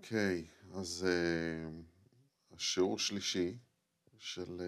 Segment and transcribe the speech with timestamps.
[0.00, 1.08] אוקיי, אז uh,
[2.54, 3.58] השיעור שלישי
[4.18, 4.62] של, uh,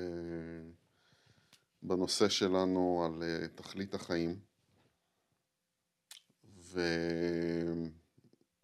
[1.82, 4.40] בנושא שלנו על uh, תכלית החיים.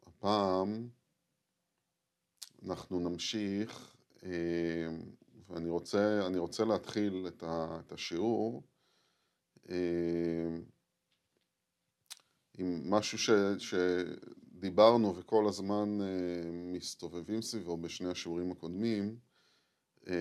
[0.06, 0.88] והפעם
[2.64, 4.24] אנחנו נמשיך, uh,
[5.48, 8.62] ואני רוצה, רוצה להתחיל את, ה, את השיעור
[9.66, 9.70] uh,
[12.58, 13.74] עם משהו ש, ש,
[14.60, 19.16] דיברנו וכל הזמן אה, מסתובבים סביבו בשני השיעורים הקודמים,
[20.08, 20.14] אה,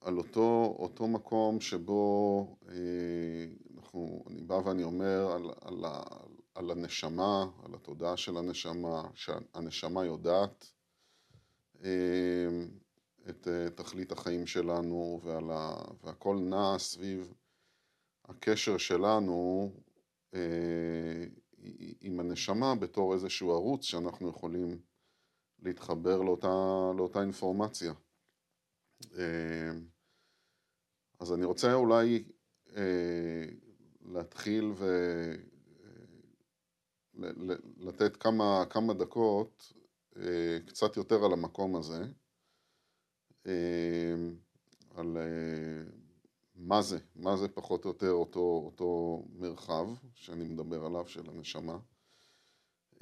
[0.00, 2.74] על אותו, אותו מקום שבו אה,
[3.76, 5.84] אנחנו, אני בא ואני אומר על, על,
[6.54, 10.70] על הנשמה, על התודעה של הנשמה, שהנשמה יודעת
[13.28, 17.34] את תכלית החיים שלנו ועל ה, והכל נע סביב
[18.24, 19.70] הקשר שלנו
[22.00, 24.78] עם הנשמה בתור איזשהו ערוץ שאנחנו יכולים
[25.62, 26.48] להתחבר לאותה,
[26.96, 27.92] לאותה אינפורמציה.
[29.16, 29.70] אה,
[31.20, 32.24] אז אני רוצה אולי
[32.76, 33.44] אה,
[34.02, 34.72] להתחיל
[37.14, 39.72] ולתת אה, כמה, כמה דקות
[40.66, 42.04] קצת יותר על המקום הזה,
[44.94, 45.16] על
[46.56, 51.78] מה זה, מה זה פחות או יותר אותו, אותו מרחב שאני מדבר עליו של הנשמה.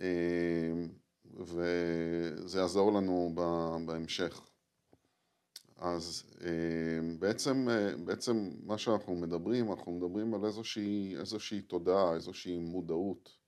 [0.00, 0.88] אמ,
[1.24, 3.32] וזה יעזור לנו
[3.86, 4.40] בהמשך.
[5.76, 7.68] אז אמ, בעצם,
[8.04, 13.42] בעצם מה שאנחנו מדברים, אנחנו מדברים על איזושהי, איזושהי תודעה, איזושהי מודעות,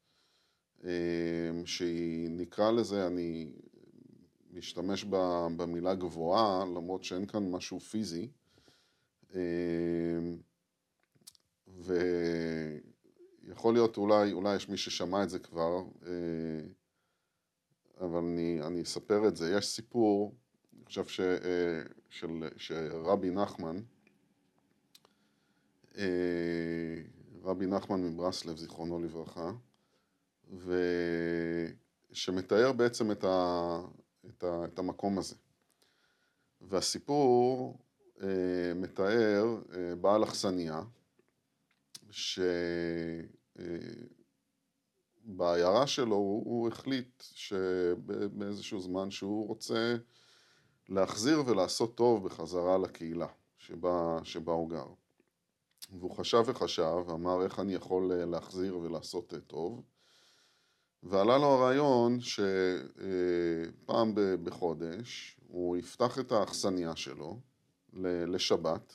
[1.65, 3.53] שהיא, נקרא לזה, אני
[4.51, 5.05] משתמש
[5.57, 8.29] במילה גבוהה, למרות שאין כאן משהו פיזי,
[13.43, 16.67] ויכול להיות אולי, אולי יש מי ששמע את זה כבר, אה,
[18.01, 19.55] אבל אני, אני אספר את זה.
[19.59, 20.35] יש סיפור,
[20.77, 23.81] אני חושב ש, אה, של, שרבי נחמן,
[25.97, 27.03] אה,
[27.43, 29.53] רבי נחמן מברסלב, זיכרונו לברכה,
[32.11, 33.79] ושמתאר בעצם את, ה,
[34.29, 35.35] את, ה, את המקום הזה.
[36.61, 37.85] והסיפור אה,
[38.75, 40.83] מתאר אה, בעל אכסניה,
[45.27, 49.97] שבעיירה שלו הוא, החליט שבאיזשהו זמן שהוא רוצה
[50.89, 54.87] להחזיר ולעשות טוב בחזרה לקהילה שבה, שבה הוא גר.
[55.99, 59.83] והוא חשב וחשב, ואמר איך אני יכול אה, להחזיר ולעשות טוב.
[61.03, 64.13] ועלה לו הרעיון שפעם
[64.45, 67.41] בחודש הוא יפתח את האכסניה שלו
[68.03, 68.95] לשבת,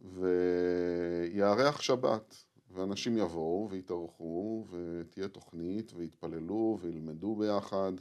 [0.00, 7.92] ויארח שבת, ואנשים יבואו ויתארחו, ותהיה תוכנית, ויתפללו, וילמדו ביחד,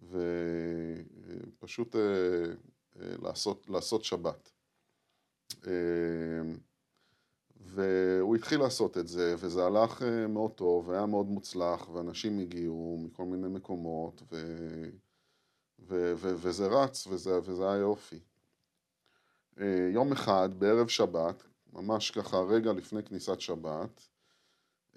[0.00, 2.00] ופשוט אה,
[3.00, 4.50] אה, לעשות, לעשות שבת.
[5.66, 5.72] אה,
[7.60, 13.24] והוא התחיל לעשות את זה, וזה הלך מאוד טוב, והיה מאוד מוצלח, ואנשים הגיעו מכל
[13.24, 14.36] מיני מקומות, ו...
[15.78, 16.12] ו...
[16.16, 16.34] ו...
[16.36, 18.20] וזה רץ, וזה, וזה היה יופי.
[19.60, 24.08] אה, יום אחד, בערב שבת, ממש ככה רגע לפני כניסת שבת,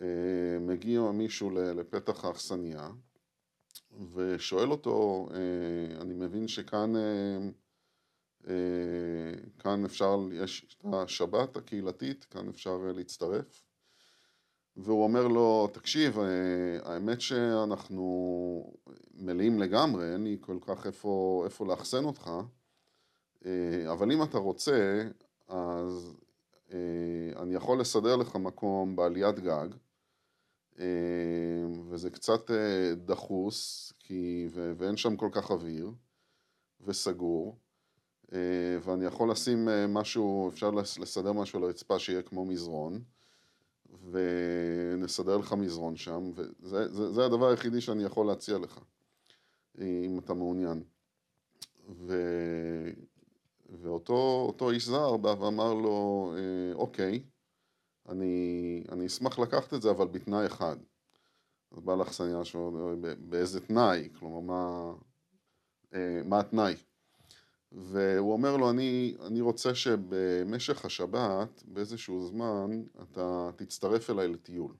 [0.01, 2.89] אה, מגיע מישהו לפתח האכסניה
[4.13, 6.93] ושואל אותו, אה, אני מבין שכאן
[9.59, 13.63] כאן אפשר, יש את השבת הקהילתית, כאן אפשר להצטרף?
[14.77, 16.17] והוא אומר לו, תקשיב,
[16.83, 18.73] האמת שאנחנו
[19.13, 22.31] מלאים לגמרי, אין לי כל כך איפה, איפה לאחסן אותך
[23.91, 25.07] אבל אם אתה רוצה,
[25.47, 26.15] אז
[26.71, 29.67] אה, אני יכול לסדר לך מקום בעליית גג,
[30.79, 30.85] אה,
[31.89, 32.51] וזה קצת
[33.05, 35.91] דחוס, כי, ואין שם כל כך אוויר,
[36.81, 37.57] וסגור,
[38.81, 43.01] ואני יכול לשים משהו, אפשר לסדר משהו על הרצפה שיהיה כמו מזרון,
[44.11, 48.79] ונסדר לך מזרון שם, וזה זה, זה הדבר היחידי שאני יכול להציע לך,
[49.77, 50.83] אם אתה מעוניין.
[51.89, 52.13] ו...
[53.81, 57.23] ואותו איש זר בא ואמר לו, אה, אוקיי,
[58.09, 60.77] אני, אני אשמח לקחת את זה, אבל בתנאי אחד.
[61.71, 64.09] אז בא לאכסניה שלו, באיזה תנאי?
[64.19, 64.93] כלומר, מה,
[65.93, 66.75] אה, מה התנאי?
[67.71, 74.75] והוא אומר לו, אני, אני רוצה שבמשך השבת, באיזשהו זמן, אתה תצטרף אליי לטיול.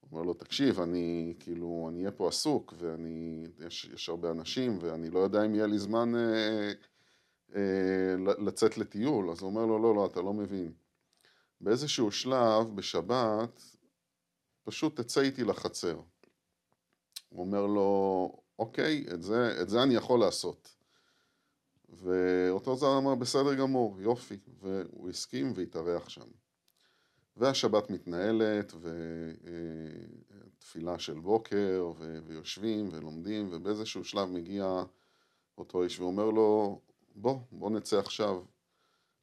[0.00, 4.78] הוא אומר לו, תקשיב, אני כאילו, אני אהיה פה עסוק, ואני, יש, יש הרבה אנשים,
[4.80, 6.72] ואני לא יודע אם יהיה לי זמן אה, אה,
[8.38, 10.72] לצאת לטיול, אז הוא אומר לו, לא, לא, אתה לא מבין.
[11.60, 13.62] באיזשהו שלב, בשבת,
[14.64, 16.00] פשוט תצא איתי לחצר.
[17.28, 20.76] הוא אומר לו, אוקיי, את זה, את זה אני יכול לעשות.
[21.88, 26.26] ואותו זר אמר, בסדר גמור, יופי, והוא הסכים והתארח שם.
[27.36, 28.72] והשבת מתנהלת,
[30.58, 31.92] ותפילה של בוקר,
[32.26, 34.82] ויושבים ולומדים, ובאיזשהו שלב מגיע
[35.58, 36.80] אותו איש ואומר לו,
[37.16, 38.42] בוא, בוא נצא עכשיו.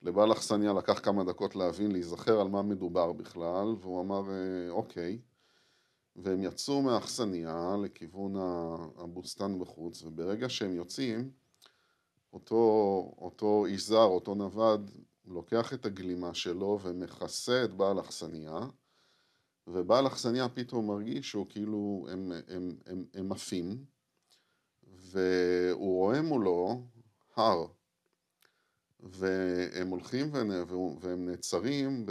[0.01, 4.21] לבעל אכסניה לקח כמה דקות להבין, להיזכר על מה מדובר בכלל, והוא אמר,
[4.69, 5.19] אוקיי.
[6.15, 8.35] והם יצאו מהאכסניה לכיוון
[8.97, 11.31] הבוסתן בחוץ, וברגע שהם יוצאים,
[12.33, 12.55] אותו,
[13.17, 14.91] אותו זר, אותו נווד,
[15.25, 18.59] לוקח את הגלימה שלו ומכסה את בעל אכסניה,
[19.67, 23.85] ובעל אכסניה פתאום מרגיש שהוא כאילו, הם, הם, הם, הם עפים,
[24.83, 26.81] והוא רואה מולו
[27.35, 27.65] הר,
[29.03, 30.29] והם הולכים
[31.01, 32.05] והם נעצרים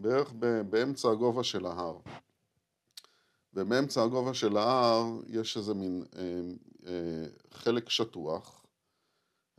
[0.00, 0.32] בערך
[0.70, 1.98] באמצע הגובה של ההר.
[3.54, 6.22] ובאמצע הגובה של ההר יש איזה מין אה,
[6.86, 8.64] אה, חלק שטוח,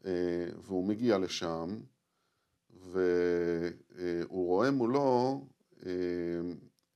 [0.05, 1.79] אה, והוא מגיע לשם,
[2.81, 5.41] והוא רואה מולו
[5.85, 5.91] אה,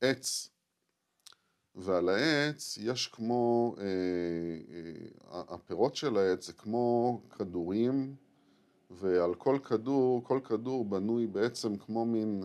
[0.01, 0.49] עץ,
[1.75, 8.15] ועל העץ יש כמו, אה, אה, הפירות של העץ זה כמו כדורים,
[8.89, 12.43] ועל כל כדור, כל כדור בנוי בעצם כמו מין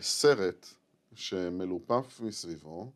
[0.00, 0.66] סרט
[1.14, 2.92] שמלופף מסביבו,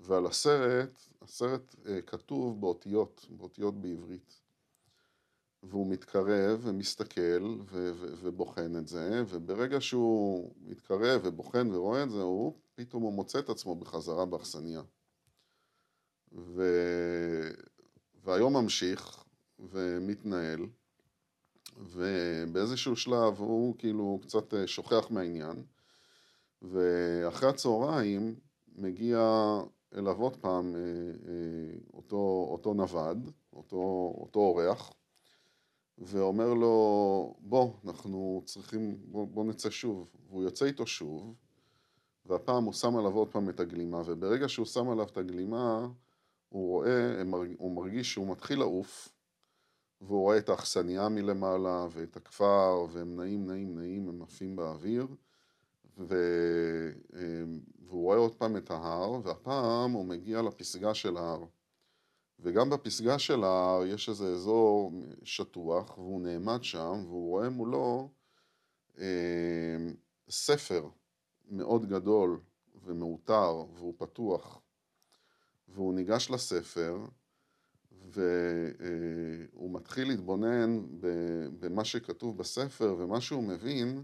[0.00, 1.74] ועל הסרט, הסרט
[2.06, 4.40] כתוב באותיות, באותיות בעברית.
[5.62, 12.22] והוא מתקרב ומסתכל ו- ו- ובוחן את זה, וברגע שהוא מתקרב ובוחן ורואה את זה,
[12.22, 14.82] הוא פתאום הוא מוצא את עצמו בחזרה באכסניה.
[16.32, 17.50] ו-
[18.24, 19.24] והיום ממשיך
[19.58, 20.66] ומתנהל,
[21.76, 25.64] ובאיזשהו שלב הוא כאילו קצת אה, שוכח מהעניין,
[26.62, 28.34] ואחרי הצהריים
[28.76, 29.18] מגיע
[29.94, 30.80] אליו עוד פעם אה,
[31.28, 34.92] אה, אותו, אותו נווד, אותו, אותו אורח,
[35.98, 40.10] ואומר לו, בוא, אנחנו צריכים, בוא, בוא נצא שוב.
[40.28, 41.34] והוא יוצא איתו שוב,
[42.26, 45.88] והפעם הוא שם עליו עוד פעם את הגלימה, וברגע שהוא שם עליו את הגלימה,
[46.48, 47.22] הוא רואה,
[47.58, 49.13] הוא מרגיש שהוא מתחיל לעוף,
[50.06, 55.06] והוא רואה את האכסניה מלמעלה, ואת הכפר, והם נעים, נעים, נעים, הם עפים באוויר,
[55.98, 56.14] ו...
[57.86, 61.44] והוא רואה עוד פעם את ההר, והפעם הוא מגיע לפסגה של ההר.
[62.40, 64.92] וגם בפסגה של ההר יש איזה אזור
[65.22, 68.08] שטוח, והוא נעמד שם, והוא רואה מולו
[68.98, 69.04] אה,
[70.30, 70.88] ספר
[71.50, 72.40] מאוד גדול
[72.84, 74.60] ומעוטר, והוא פתוח,
[75.68, 76.98] והוא ניגש לספר,
[78.14, 80.82] והוא מתחיל להתבונן
[81.60, 84.02] במה שכתוב בספר, ומה שהוא מבין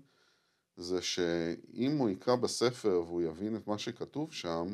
[0.77, 4.67] זה שאם הוא יקרא בספר והוא יבין את מה שכתוב שם,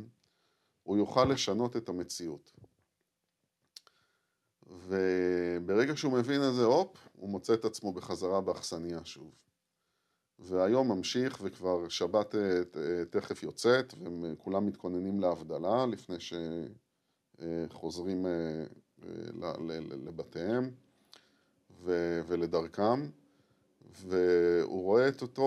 [0.82, 2.52] הוא יוכל לשנות את המציאות.
[4.66, 9.34] וברגע שהוא מבין את זה, הופ, הוא מוצא את עצמו בחזרה באכסניה שוב.
[10.38, 12.62] והיום ממשיך וכבר שבת אה,
[13.10, 16.16] תכף יוצאת וכולם מתכוננים להבדלה לפני
[17.38, 18.64] שחוזרים אה,
[20.06, 20.70] לבתיהם
[22.26, 23.08] ולדרכם
[23.90, 25.42] והוא רואה את אותו,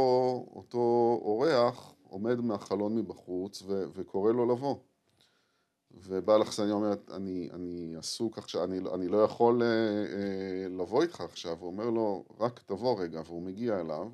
[0.55, 0.77] אותו
[1.21, 4.75] אורח עומד מהחלון מבחוץ וקורא לו לבוא.
[5.91, 11.21] ובעל אכסניה אומרת, אני, אני עסוק עכשיו, אני, אני לא יכול אה, אה, לבוא איתך
[11.21, 14.09] עכשיו, הוא אומר לו, רק תבוא רגע, והוא מגיע אליו,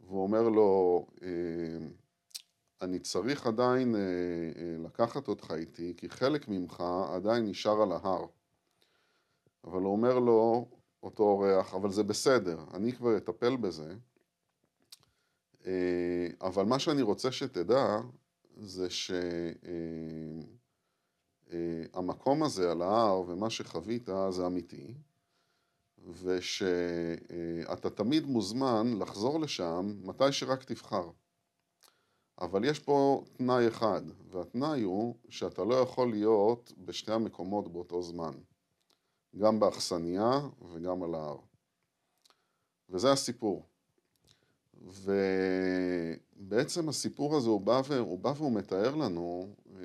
[0.00, 1.28] והוא אומר לו, אה,
[2.82, 8.26] אני צריך עדיין אה, אה, לקחת אותך איתי, כי חלק ממך עדיין נשאר על ההר.
[9.64, 10.68] אבל הוא אומר לו,
[11.02, 13.94] אותו אורח, אבל זה בסדר, אני כבר אטפל בזה.
[15.66, 18.00] אה, אבל מה שאני רוצה שתדע,
[18.56, 18.86] זה
[21.50, 24.94] שהמקום הזה על ההר ומה שחווית זה אמיתי,
[26.22, 31.10] ושאתה תמיד מוזמן לחזור לשם מתי שרק תבחר.
[32.40, 38.34] אבל יש פה תנאי אחד, והתנאי הוא שאתה לא יכול להיות בשתי המקומות באותו זמן,
[39.36, 40.40] גם באכסניה
[40.72, 41.38] וגם על ההר.
[42.88, 43.66] וזה הסיפור.
[46.38, 49.82] ובעצם הסיפור הזה הוא בא, והוא בא והוא מתאר לנו אה,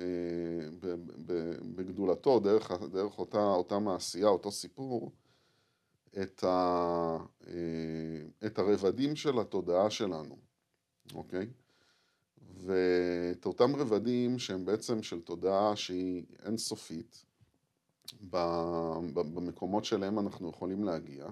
[1.74, 5.12] בגדולתו, דרך, דרך אותה, אותה מעשייה, אותו סיפור,
[6.22, 10.36] את, ה, אה, את הרבדים של התודעה שלנו,
[11.14, 11.46] אוקיי?
[12.64, 17.24] ואת אותם רבדים שהם בעצם של תודעה שהיא אינסופית,
[19.10, 21.26] במקומות שלהם אנחנו יכולים להגיע,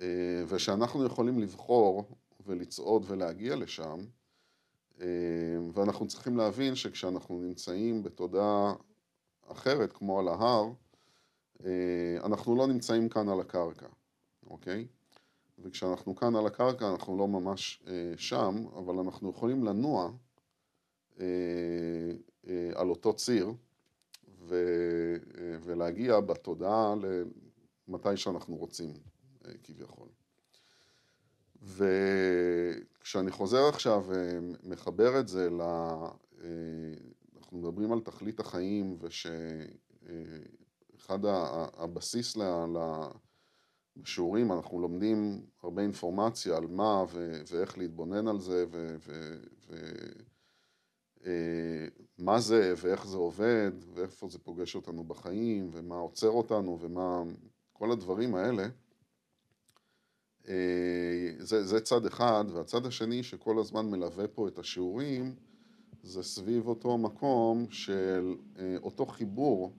[0.00, 2.04] אה, ושאנחנו יכולים לבחור
[2.46, 3.98] ולצעוד ולהגיע לשם,
[5.00, 5.06] אה,
[5.72, 8.74] ואנחנו צריכים להבין שכשאנחנו נמצאים בתודעה
[9.46, 10.70] אחרת, כמו על ההר,
[12.24, 13.86] אנחנו לא נמצאים כאן על הקרקע,
[14.46, 14.86] אוקיי?
[15.62, 17.82] וכשאנחנו כאן על הקרקע אנחנו לא ממש
[18.16, 20.10] שם, אבל אנחנו יכולים לנוע
[22.74, 23.52] על אותו ציר
[25.62, 26.94] ולהגיע בתודעה
[27.88, 28.92] למתי שאנחנו רוצים
[29.62, 30.08] כביכול.
[31.62, 35.62] וכשאני חוזר עכשיו ומחבר את זה ל...
[37.36, 39.58] אנחנו מדברים על תכלית החיים ושאחד
[41.76, 42.36] הבסיס
[44.02, 47.04] לשיעורים אנחנו לומדים הרבה אינפורמציה על מה
[47.50, 48.64] ואיך להתבונן על זה
[52.18, 57.22] ומה זה ואיך זה עובד ואיפה זה פוגש אותנו בחיים ומה עוצר אותנו ומה
[57.72, 58.68] כל הדברים האלה.
[61.38, 65.34] זה, זה צד אחד, והצד השני שכל הזמן מלווה פה את השיעורים
[66.02, 68.36] זה סביב אותו מקום של
[68.82, 69.72] אותו חיבור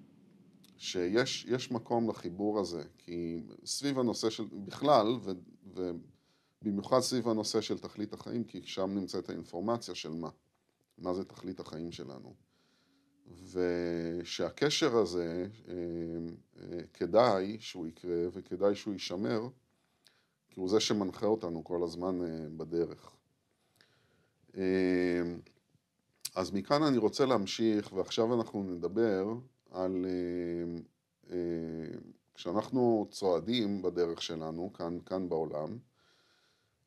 [0.80, 5.32] שיש מקום לחיבור הזה כי סביב הנושא של בכלל ו,
[6.62, 10.30] ובמיוחד סביב הנושא של תכלית החיים כי שם נמצאת האינפורמציה של מה,
[10.98, 12.34] מה זה תכלית החיים שלנו
[13.52, 15.48] ושהקשר הזה
[16.94, 19.42] כדאי שהוא יקרה וכדאי שהוא יישמר
[20.50, 22.20] כי הוא זה שמנחה אותנו כל הזמן
[22.58, 23.16] בדרך.
[26.36, 29.34] אז מכאן אני רוצה להמשיך, ועכשיו אנחנו נדבר
[29.72, 30.06] על
[32.34, 35.78] כשאנחנו צועדים בדרך שלנו, כאן, כאן בעולם,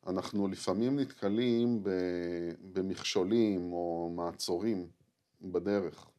[0.07, 1.83] אנחנו לפעמים נתקלים
[2.73, 4.89] במכשולים או מעצורים
[5.43, 6.11] בדרך.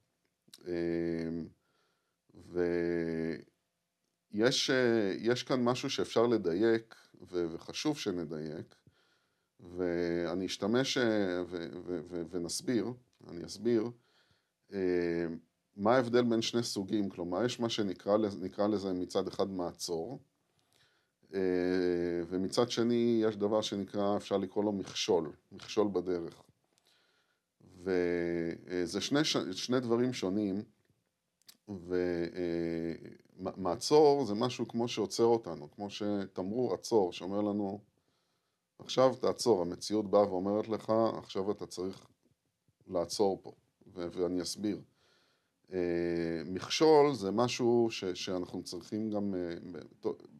[4.32, 6.96] ויש כאן משהו שאפשר לדייק
[7.32, 8.75] וחשוב שנדייק,
[9.60, 10.98] ואני אשתמש
[12.32, 12.86] ונסביר,
[13.27, 13.91] אני אסביר
[15.75, 18.18] מה ההבדל בין שני סוגים, כלומר יש מה שנקרא
[18.68, 20.20] לזה מצד אחד מעצור,
[22.30, 26.44] ומצד שני יש דבר שנקרא, אפשר לקרוא לו מכשול, מכשול בדרך.
[27.84, 29.20] וזה שני,
[29.51, 30.63] שני דברים שונים,
[33.38, 37.80] ומעצור זה משהו כמו שעוצר אותנו, כמו שתמרור עצור שאומר לנו
[38.80, 42.06] עכשיו תעצור, המציאות באה ואומרת לך עכשיו אתה צריך
[42.88, 43.51] לעצור פה,
[43.88, 44.82] ואני אסביר.
[46.46, 49.36] מכשול זה משהו שאנחנו צריכים גם,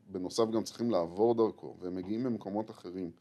[0.08, 3.12] בנוסף גם צריכים לעבור דרכו, והם מגיעים ממקומות אחרים,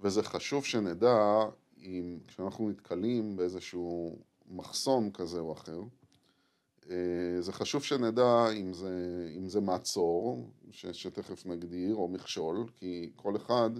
[0.00, 1.44] וזה חשוב שנדע
[1.78, 5.80] אם כשאנחנו נתקלים באיזשהו מחסום כזה או אחר,
[7.40, 13.36] זה חשוב שנדע אם זה, אם זה מעצור, ש, שתכף נגדיר, או מכשול, כי כל
[13.36, 13.70] אחד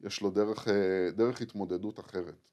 [0.00, 0.68] יש לו דרך,
[1.16, 2.48] דרך התמודדות אחרת.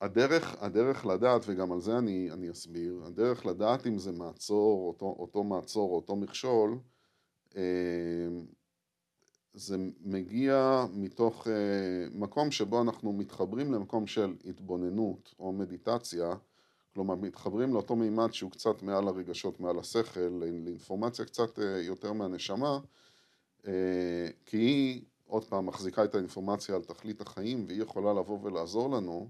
[0.00, 5.16] הדרך, הדרך לדעת, וגם על זה אני, אני אסביר, הדרך לדעת אם זה מעצור, אותו,
[5.18, 6.78] אותו מעצור או אותו מכשול,
[9.54, 11.46] זה מגיע מתוך
[12.12, 16.34] מקום שבו אנחנו מתחברים למקום של התבוננות או מדיטציה,
[16.94, 22.78] כלומר מתחברים לאותו מימד שהוא קצת מעל הרגשות, מעל השכל, לאינפורמציה קצת יותר מהנשמה,
[24.46, 29.28] כי היא עוד פעם מחזיקה את האינפורמציה על תכלית החיים והיא יכולה לבוא ולעזור לנו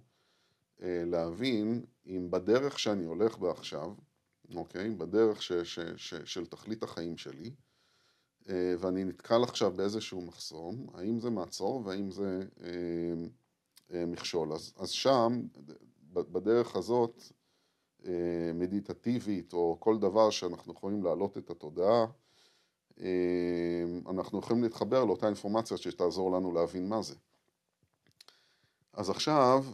[0.81, 3.93] להבין אם בדרך שאני הולך בה עכשיו,
[4.55, 4.91] אוקיי?
[4.91, 7.51] בדרך ש, ש, ש, של תכלית החיים שלי,
[8.79, 12.41] ואני נתקל עכשיו באיזשהו מחסום, האם זה מעצור והאם זה
[13.91, 14.53] מכשול.
[14.53, 15.43] אז, אז שם,
[16.13, 17.23] בדרך הזאת,
[18.55, 22.07] מדיטטיבית או כל דבר שאנחנו יכולים להעלות את התודעה,
[24.11, 27.15] אנחנו יכולים להתחבר לאותה אינפורמציה שתעזור לנו להבין מה זה.
[28.97, 29.65] אז עכשיו,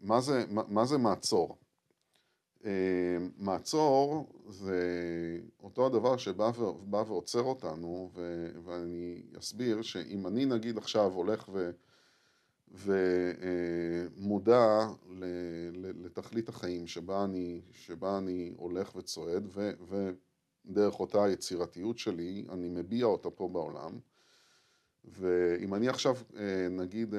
[0.00, 1.56] מה זה, מה זה מעצור?
[3.38, 4.80] מעצור זה
[5.62, 6.50] אותו הדבר שבא
[7.06, 8.10] ועוצר אותנו,
[8.64, 11.70] ואני אסביר שאם אני נגיד עכשיו הולך ו...
[12.68, 14.86] ומודע
[16.04, 19.70] לתכלית החיים שבה אני, שבה אני הולך וצועד, ו...
[20.66, 23.98] ודרך אותה יצירתיות שלי אני מביע אותה פה בעולם,
[25.06, 26.16] ואם אני עכשיו
[26.70, 27.14] נגיד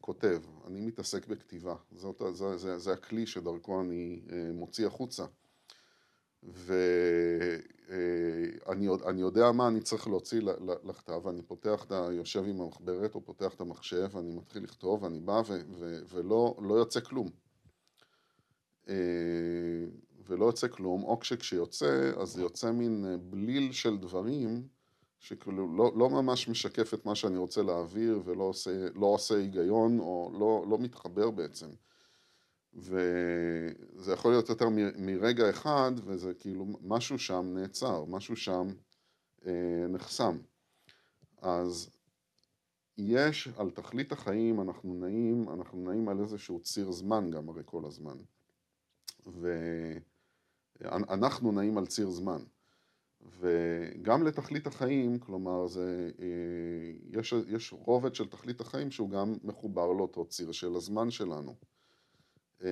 [0.00, 4.20] כותב, אני מתעסק בכתיבה, זאת, זה, זה, זה הכלי שדרכו אני
[4.54, 5.24] מוציא החוצה,
[6.42, 6.86] ואני
[9.20, 10.40] יודע מה אני צריך להוציא
[10.84, 11.92] לכתב, אני פותח את.
[12.10, 16.56] יושב עם המחברת או פותח את המחשב, ואני מתחיל לכתוב, ואני בא ו, ו, ולא
[16.62, 17.28] לא יוצא כלום.
[20.26, 24.68] ולא יוצא כלום, או כשיוצא, אז יוצא מין בליל של דברים
[25.22, 29.98] שכאילו לא, לא ממש משקף את מה שאני רוצה להעביר ולא עושה, לא עושה היגיון
[29.98, 31.68] או לא, לא מתחבר בעצם.
[32.74, 38.68] וזה יכול להיות יותר מרגע אחד, וזה כאילו משהו שם נעצר, משהו שם
[39.46, 40.38] אה, נחסם.
[41.42, 41.90] אז
[42.98, 47.84] יש, על תכלית החיים אנחנו נעים, אנחנו נעים על איזשהו ציר זמן גם הרי כל
[47.84, 48.16] הזמן.
[50.80, 52.42] ואנחנו נעים על ציר זמן.
[53.38, 59.92] וגם לתכלית החיים, כלומר, זה, אה, יש, יש רובד של תכלית החיים שהוא גם מחובר
[59.92, 61.54] לאותו ציר של הזמן שלנו.
[62.62, 62.68] אה,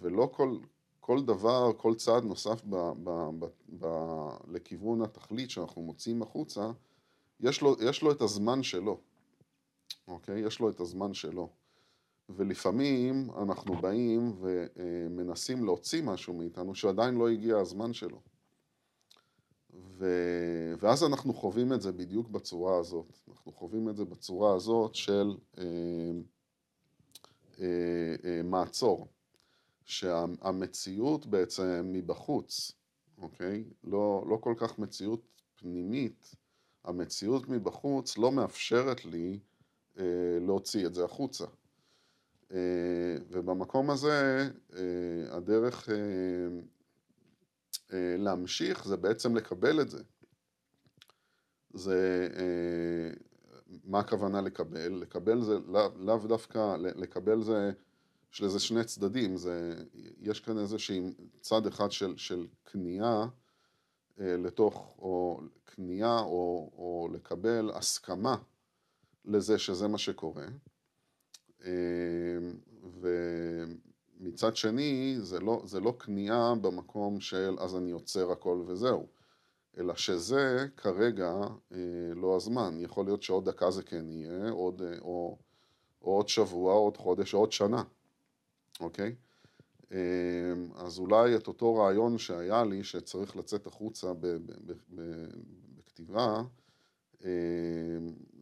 [0.00, 0.58] ולא כל,
[1.00, 3.46] כל דבר, כל צעד נוסף ב, ב, ב,
[3.78, 3.86] ב,
[4.48, 6.70] לכיוון התכלית שאנחנו מוציאים החוצה,
[7.40, 9.00] יש לו, יש לו את הזמן שלו,
[10.08, 10.40] אוקיי?
[10.40, 11.48] יש לו את הזמן שלו.
[12.28, 18.20] ולפעמים אנחנו באים ומנסים להוציא משהו מאיתנו שעדיין לא הגיע הזמן שלו.
[19.98, 20.06] ו...
[20.78, 23.18] ואז אנחנו חווים את זה בדיוק בצורה הזאת.
[23.28, 25.64] אנחנו חווים את זה בצורה הזאת של אה,
[27.60, 29.08] אה, אה, מעצור.
[29.84, 32.72] שהמציאות בעצם מבחוץ,
[33.18, 33.64] אוקיי?
[33.84, 35.20] לא, לא כל כך מציאות
[35.56, 36.34] פנימית,
[36.84, 39.38] המציאות מבחוץ לא מאפשרת לי
[39.98, 40.04] אה,
[40.40, 41.44] להוציא את זה החוצה.
[42.52, 42.58] אה,
[43.30, 45.94] ובמקום הזה אה, הדרך אה,
[47.92, 50.02] להמשיך זה בעצם לקבל את זה.
[51.74, 53.10] זה, אה,
[53.84, 54.92] מה הכוונה לקבל?
[54.92, 57.72] לקבל זה לאו לא דווקא, לקבל זה
[58.32, 59.84] יש לזה שני צדדים, זה,
[60.18, 61.00] יש כאן איזשהי
[61.40, 63.28] צד אחד של, של כניעה
[64.20, 68.36] אה, לתוך, או כניעה או, או לקבל הסכמה
[69.24, 70.46] לזה שזה מה שקורה.
[71.64, 71.70] אה,
[74.20, 79.06] ומצד שני, זה לא, זה לא כניעה במקום של אז אני עוצר הכל וזהו,
[79.78, 81.32] אלא שזה כרגע
[81.72, 81.78] אה,
[82.14, 82.76] לא הזמן.
[82.80, 85.38] יכול להיות שעוד דקה זה כן יהיה, עוד, אה, או,
[86.02, 87.82] או עוד שבוע, עוד חודש, או עוד שנה.
[88.80, 89.14] אוקיי?
[89.92, 89.96] אמ,
[90.76, 94.12] אז אולי את אותו רעיון שהיה לי, שצריך לצאת החוצה
[95.76, 96.42] בכתיבה,
[97.24, 97.28] אמ,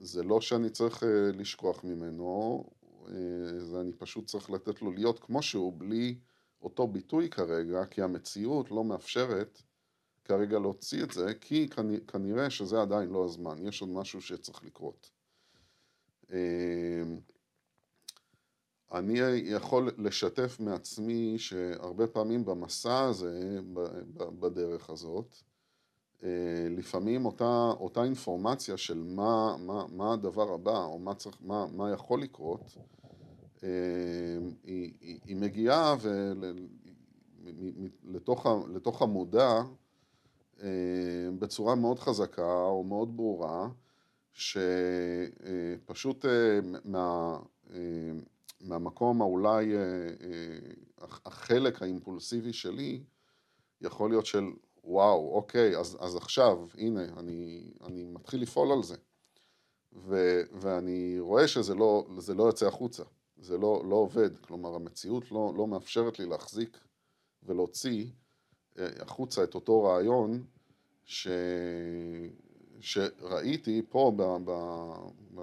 [0.00, 2.81] זה לא שאני צריך אה, לשכוח ממנו, אה,
[3.58, 6.18] זה אני פשוט צריך לתת לו להיות כמו שהוא, בלי
[6.62, 9.62] אותו ביטוי כרגע, כי המציאות לא מאפשרת
[10.24, 11.68] כרגע להוציא את זה, כי
[12.06, 15.10] כנראה שזה עדיין לא הזמן, יש עוד משהו שצריך לקרות.
[16.30, 17.20] אמ,
[18.92, 23.60] אני יכול לשתף מעצמי שהרבה פעמים במסע הזה,
[24.14, 25.51] בדרך הזאת, אה,
[26.70, 31.92] לפעמים אותה, אותה אינפורמציה של מה, מה, מה הדבר הבא או מה, צריך, מה, מה
[31.92, 32.76] יכול לקרות,
[33.62, 33.68] אה,
[34.64, 35.94] היא, היא, היא מגיעה
[38.04, 39.62] לתוך, לתוך המודע
[40.62, 40.68] אה,
[41.38, 43.68] בצורה מאוד חזקה או מאוד ברורה,
[44.32, 46.24] שפשוט
[46.84, 47.38] מה...
[48.62, 53.02] מהמקום האולי, אה, אה, החלק האימפולסיבי שלי
[53.80, 54.44] יכול להיות של
[54.84, 58.96] וואו, אוקיי, אז, אז עכשיו, הנה, אני, אני מתחיל לפעול על זה.
[59.92, 63.02] ו, ואני רואה שזה לא, לא יוצא החוצה,
[63.36, 66.78] זה לא, לא עובד, כלומר המציאות לא, לא מאפשרת לי להחזיק
[67.42, 68.06] ולהוציא
[68.78, 70.44] אה, החוצה את אותו רעיון
[71.04, 71.28] ש,
[72.80, 74.50] שראיתי פה ב, ב,
[75.34, 75.40] ב,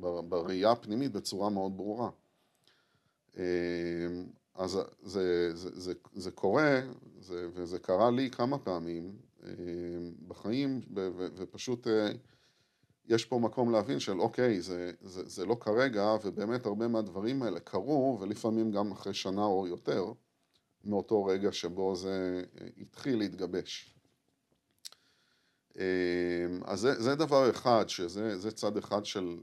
[0.00, 2.10] ב, בראייה הפנימית בצורה מאוד ברורה.
[4.58, 6.80] אז זה, זה, זה, זה קורה,
[7.20, 9.50] זה, וזה קרה לי כמה פעמים אמ,
[10.28, 10.80] בחיים,
[11.36, 12.12] ופשוט אה,
[13.06, 17.60] יש פה מקום להבין של אוקיי, זה, זה, זה לא כרגע, ובאמת הרבה מהדברים האלה
[17.60, 20.12] קרו, ולפעמים גם אחרי שנה או יותר,
[20.84, 23.94] מאותו רגע שבו זה אה, התחיל להתגבש.
[26.64, 29.36] אז זה, זה דבר אחד, שזה צד אחד של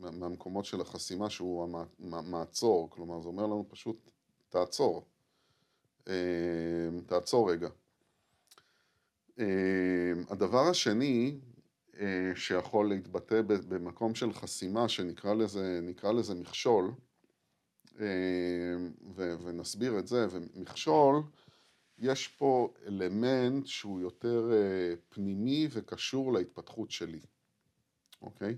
[0.00, 1.68] מהמקומות של החסימה שהוא
[2.12, 4.10] המעצור, כלומר זה אומר לנו פשוט
[4.48, 5.04] תעצור,
[6.06, 6.12] אמ,
[7.06, 7.68] תעצור רגע.
[9.38, 9.44] אמ,
[10.30, 11.38] הדבר השני
[12.00, 15.80] אה, שיכול להתבטא במקום של חסימה שנקרא לזה,
[16.14, 16.92] לזה מכשול
[18.00, 18.04] אמ,
[19.16, 21.22] ונסביר את זה, ומכשול
[21.98, 27.20] יש פה אלמנט שהוא יותר אה, פנימי וקשור להתפתחות שלי,
[28.22, 28.56] אוקיי?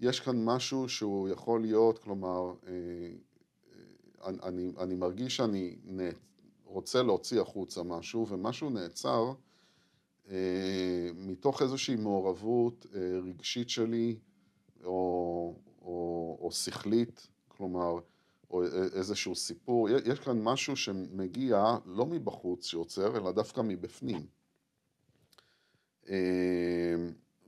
[0.00, 3.12] יש כאן משהו שהוא יכול להיות, כלומר, אה, אה,
[4.24, 5.76] אני, אני מרגיש שאני
[6.64, 9.32] רוצה להוציא החוצה משהו, ומשהו נעצר
[10.30, 12.86] אה, מתוך איזושהי מעורבות
[13.24, 14.16] רגשית שלי,
[14.84, 17.98] או, או, או שכלית, כלומר,
[18.50, 19.88] או איזשהו סיפור.
[19.88, 24.26] יש כאן משהו שמגיע לא מבחוץ שעוצר, אלא דווקא מבפנים.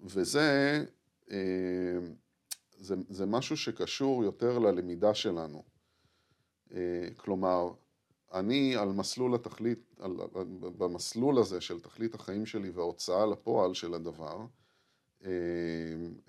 [0.02, 0.84] וזה
[2.78, 5.62] זה, זה משהו שקשור יותר ללמידה שלנו.
[6.74, 7.72] אה, כלומר,
[8.32, 10.16] אני על מסלול התכלית, על,
[10.78, 14.38] במסלול הזה של תכלית החיים שלי וההוצאה לפועל של הדבר,
[15.24, 15.30] אה,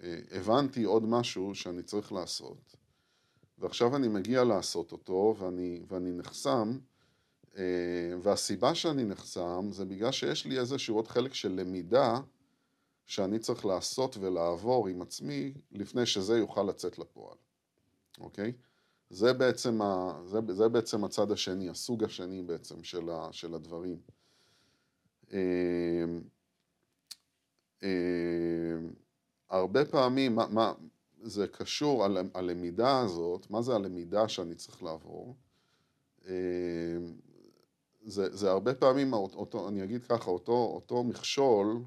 [0.04, 2.76] אה, הבנתי עוד משהו שאני צריך לעשות,
[3.58, 6.78] ועכשיו אני מגיע לעשות אותו ואני, ואני נחסם,
[8.22, 12.20] והסיבה שאני נחסם זה בגלל שיש לי איזשהו עוד חלק של למידה
[13.06, 17.38] שאני צריך לעשות ולעבור עם עצמי לפני שזה יוכל לצאת לפועל,
[18.20, 18.54] אוקיי?
[19.12, 23.97] זה בעצם, ה, זה, זה בעצם הצד השני, הסוג השני בעצם של, ה, של הדברים.
[29.50, 30.74] הרבה פעמים, מה, מה,
[31.21, 35.36] זה קשור, על, הלמידה הזאת, מה זה הלמידה שאני צריך לעבור?
[38.06, 41.84] זה, זה הרבה פעמים, אותו, אני אגיד ככה, אותו, אותו מכשול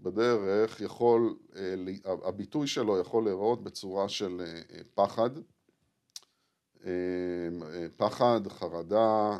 [0.00, 1.38] בדרך יכול,
[2.04, 4.40] הביטוי שלו יכול להיראות בצורה של
[4.94, 5.30] פחד,
[7.96, 9.38] פחד, חרדה,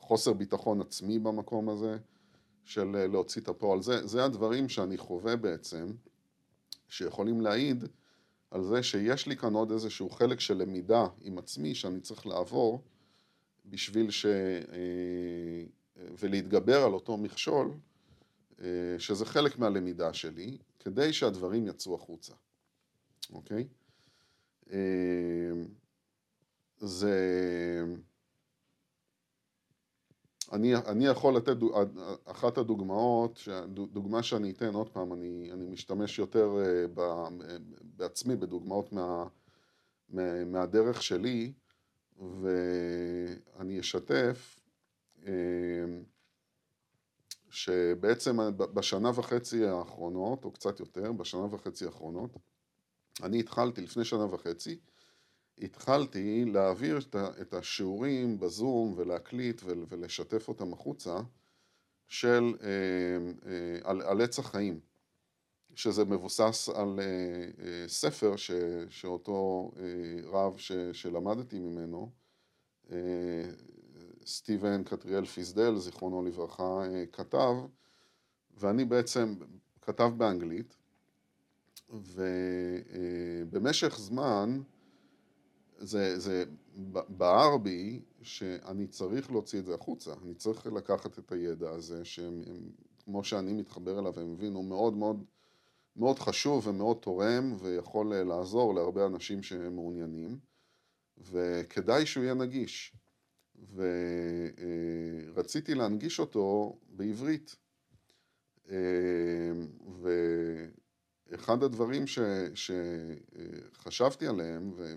[0.00, 1.96] חוסר ביטחון עצמי במקום הזה,
[2.64, 3.82] של להוציא את הפועל.
[3.82, 5.92] זה, זה הדברים שאני חווה בעצם,
[6.88, 7.84] שיכולים להעיד
[8.50, 12.82] על זה שיש לי כאן עוד איזשהו חלק של למידה עם עצמי שאני צריך לעבור
[13.66, 14.26] בשביל ש...
[16.18, 17.70] ולהתגבר על אותו מכשול,
[18.98, 22.34] שזה חלק מהלמידה שלי, כדי שהדברים יצאו החוצה,
[23.32, 23.68] אוקיי?
[26.78, 27.84] זה...
[30.52, 31.72] אני, אני יכול לתת, דוג...
[32.24, 36.56] אחת הדוגמאות, דוגמה שאני אתן, עוד פעם, אני, אני משתמש יותר
[36.94, 37.28] ב,
[37.82, 39.24] בעצמי בדוגמאות מה,
[40.46, 41.52] מהדרך שלי,
[42.18, 44.60] ואני אשתף
[47.50, 52.30] שבעצם בשנה וחצי האחרונות, או קצת יותר, בשנה וחצי האחרונות,
[53.22, 54.78] אני התחלתי לפני שנה וחצי,
[55.58, 56.98] התחלתי להעביר
[57.40, 61.20] את השיעורים בזום ולהקליט ולשתף אותם החוצה
[62.08, 62.68] של, אה,
[63.50, 64.80] אה, על, על עץ החיים,
[65.74, 68.50] שזה מבוסס על אה, ספר ש,
[68.90, 69.70] שאותו
[70.24, 72.10] רב ש, שלמדתי ממנו,
[74.26, 77.54] סטיבן קטריאל פיסדל, זיכרונו לברכה, כתב,
[78.56, 79.34] ואני בעצם
[79.82, 80.76] כתב באנגלית,
[81.90, 84.60] ובמשך זמן
[85.78, 86.44] זה, זה
[87.08, 93.24] בער בי שאני צריך להוציא את זה החוצה, אני צריך לקחת את הידע הזה, שכמו
[93.24, 95.24] שאני מתחבר אליו ומבין, הוא מאוד מאוד
[95.96, 100.38] מאוד חשוב ומאוד תורם ויכול לעזור להרבה אנשים שמעוניינים,
[101.18, 102.96] וכדאי שהוא יהיה נגיש.
[105.34, 107.56] ורציתי להנגיש אותו בעברית.
[111.28, 112.18] ואחד הדברים ש,
[112.54, 114.96] שחשבתי עליהם, ו,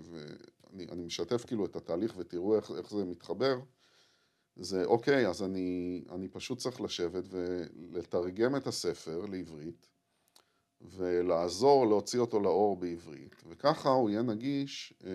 [0.72, 3.58] ואני משתף כאילו את התהליך ותראו איך, איך זה מתחבר,
[4.56, 9.88] זה אוקיי, אז אני, אני פשוט צריך לשבת ולתרגם את הספר לעברית,
[10.80, 15.10] ולעזור להוציא אותו לאור בעברית, וככה הוא יהיה נגיש אה,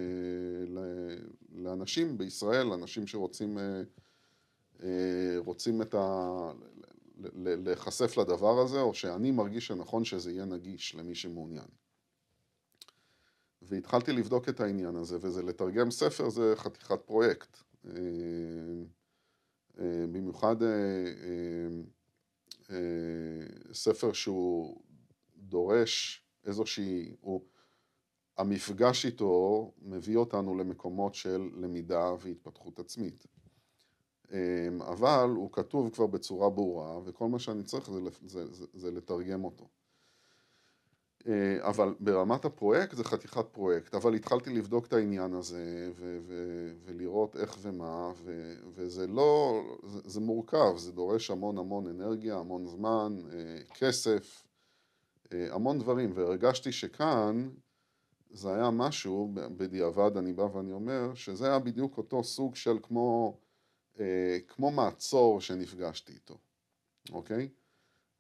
[1.52, 3.82] לאנשים בישראל, לאנשים שרוצים אה,
[4.84, 6.52] אה, רוצים את ה...
[7.36, 11.68] להיחשף לדבר הזה, או שאני מרגיש שנכון שזה יהיה נגיש למי שמעוניין.
[13.62, 17.58] והתחלתי לבדוק את העניין הזה, וזה לתרגם ספר זה חתיכת פרויקט.
[17.86, 17.92] אה,
[19.80, 20.68] אה, במיוחד אה,
[23.74, 24.82] ספר שהוא
[25.38, 27.42] דורש איזושהי, הוא,
[28.38, 33.26] המפגש איתו מביא אותנו למקומות של למידה והתפתחות עצמית.
[34.32, 38.92] אמ, אבל הוא כתוב כבר בצורה ברורה, וכל מה שאני צריך זה, זה, זה, זה
[38.92, 39.68] לתרגם אותו.
[41.28, 46.74] אה, אבל ברמת הפרויקט זה חתיכת פרויקט, אבל התחלתי לבדוק את העניין הזה ו- ו-
[46.86, 52.68] ולראות איך ומה, ו- וזה לא, זה, זה מורכב, זה דורש המון המון אנרגיה, המון
[52.68, 54.44] זמן, אה, כסף,
[55.34, 57.50] אה, המון דברים, והרגשתי שכאן
[58.32, 63.38] זה היה משהו, בדיעבד אני בא ואני אומר, שזה היה בדיוק אותו סוג של כמו,
[64.00, 66.38] אה, כמו מעצור שנפגשתי איתו,
[67.12, 67.50] אוקיי?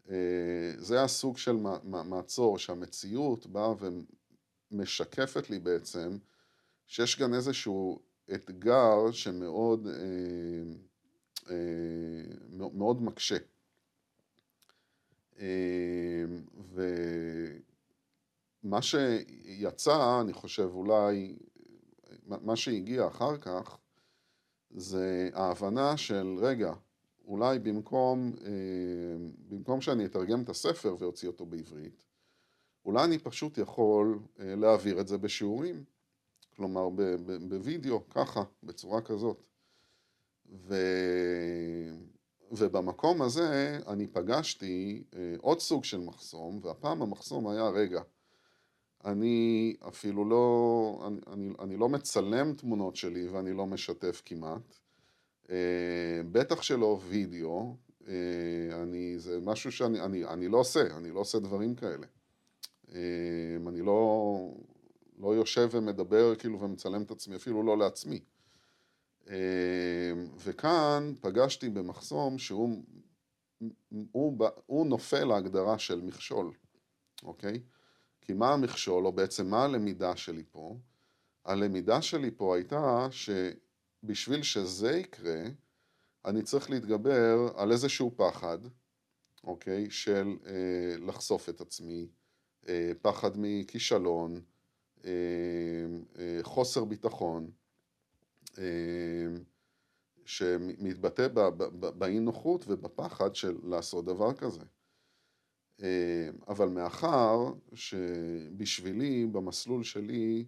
[0.09, 3.73] אה, זה היה סוג של מעצור שהמציאות באה
[4.71, 6.17] ומשקפת לי בעצם
[6.87, 7.99] שיש כאן איזשהו
[8.33, 9.87] אתגר שמאוד
[12.73, 13.37] מאוד מקשה.
[15.39, 16.41] אמ,
[18.63, 21.37] ומה שיצא, אני חושב אולי,
[22.25, 23.77] מה שהגיע אחר כך,
[24.77, 26.73] זה ההבנה של, רגע,
[27.25, 32.05] אולי במקום, אמ, במקום שאני אתרגם את הספר ואוציא אותו בעברית,
[32.85, 35.83] אולי אני פשוט יכול אה, להעביר את זה בשיעורים,
[36.55, 36.89] כלומר
[37.49, 39.43] בווידאו, ככה, בצורה כזאת.
[40.51, 40.75] ו...
[42.51, 48.01] ובמקום הזה אני פגשתי אה, עוד סוג של מחסום, והפעם המחסום היה, רגע,
[49.05, 54.75] אני אפילו לא, אני, אני, אני לא מצלם תמונות שלי ואני לא משתף כמעט,
[55.49, 55.55] אה,
[56.31, 57.75] בטח שלא וידאו,
[58.07, 58.13] אה,
[58.83, 62.07] אני, זה משהו שאני אני, אני לא עושה, אני לא עושה דברים כאלה.
[63.67, 64.51] אני לא,
[65.19, 68.19] לא יושב ומדבר כאילו ומצלם את עצמי, אפילו לא לעצמי.
[70.37, 72.83] וכאן פגשתי במחסום שהוא
[74.11, 76.51] הוא, הוא נופל להגדרה של מכשול,
[77.23, 77.61] אוקיי?
[78.27, 80.77] כי מה המכשול, או בעצם מה הלמידה שלי פה?
[81.45, 85.43] הלמידה שלי פה הייתה שבשביל שזה יקרה,
[86.25, 88.57] אני צריך להתגבר על איזשהו פחד,
[89.43, 89.89] אוקיי?
[89.89, 92.07] של אה, לחשוף את עצמי,
[92.67, 94.41] אה, פחד מכישלון,
[95.05, 95.11] אה,
[96.19, 97.51] אה, חוסר ביטחון,
[98.57, 98.63] אה,
[100.25, 101.27] שמתבטא
[101.97, 104.61] באי נוחות ובפחד של לעשות דבר כזה.
[105.83, 110.45] אה, אבל מאחר שבשבילי, במסלול שלי,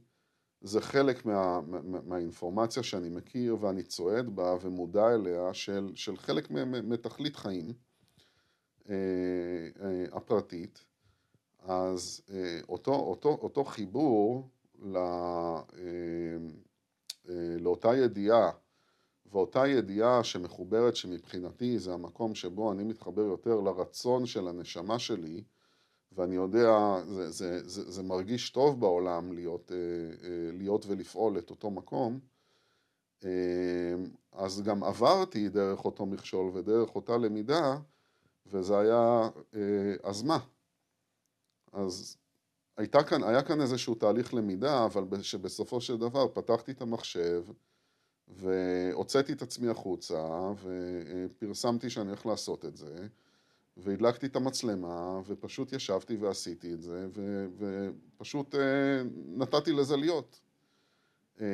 [0.62, 6.52] זה חלק מה, מה, מהאינפורמציה שאני מכיר ואני צועד בה ומודע אליה של, של חלק
[6.84, 7.74] מתכלית חיים
[8.90, 8.96] אה,
[9.82, 10.86] אה, הפרטית,
[11.60, 12.22] אז
[12.70, 15.64] אותו, אותו, אותו חיבור לא,
[17.60, 18.52] לאותה ידיעה
[19.32, 25.44] ואותה ידיעה שמחוברת שמבחינתי זה המקום שבו אני מתחבר יותר לרצון של הנשמה שלי
[26.12, 26.70] ואני יודע,
[27.08, 29.78] זה, זה, זה, זה מרגיש טוב בעולם להיות, אה,
[30.28, 32.20] אה, להיות ולפעול את אותו מקום
[33.24, 33.30] אה,
[34.32, 37.78] אז גם עברתי דרך אותו מכשול ודרך אותה למידה
[38.46, 39.30] וזה היה,
[40.04, 40.40] אז מה?
[41.72, 42.18] אז
[42.78, 47.44] הייתה כאן, היה כאן איזשהו תהליך למידה אבל שבסופו של דבר פתחתי את המחשב
[48.30, 53.08] והוצאתי את עצמי החוצה, ופרסמתי שאני הולך לעשות את זה,
[53.78, 59.02] והדלקתי את המצלמה, ופשוט ישבתי ועשיתי את זה, ו, ופשוט אה,
[59.36, 60.42] נתתי לזה להיות.
[61.42, 61.46] אה,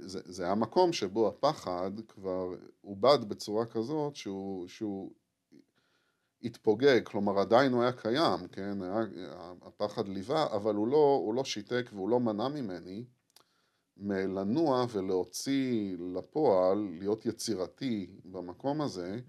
[0.00, 5.12] זה, זה היה מקום שבו הפחד כבר עובד בצורה כזאת שהוא, שהוא
[6.42, 9.04] התפוגג, כלומר עדיין הוא היה קיים, כן, היה,
[9.62, 13.04] הפחד ליווה, אבל הוא לא, הוא לא שיתק והוא לא מנע ממני
[14.02, 19.20] מלנוע ולהוציא לפועל, להיות יצירתי במקום הזה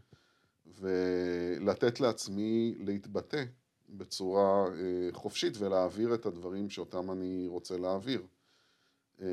[0.66, 3.44] ולתת לעצמי להתבטא
[3.90, 8.22] בצורה אה, חופשית ולהעביר את הדברים שאותם אני רוצה להעביר.
[9.22, 9.28] אה,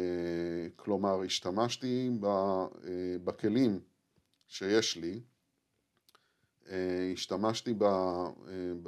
[0.77, 2.67] כלומר, השתמשתי אה,
[3.25, 3.81] בכלים
[4.47, 5.21] שיש לי,
[7.13, 7.85] השתמשתי ב,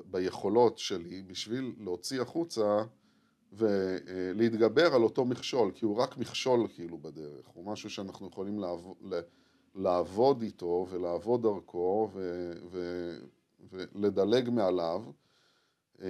[0.04, 2.84] ביכולות שלי בשביל להוציא החוצה
[3.52, 8.96] ולהתגבר על אותו מכשול, כי הוא רק מכשול כאילו בדרך, הוא משהו שאנחנו יכולים לעבוד,
[9.74, 13.10] לעבוד איתו ולעבוד דרכו ו, ו,
[13.70, 15.04] ולדלג מעליו
[16.02, 16.08] אה,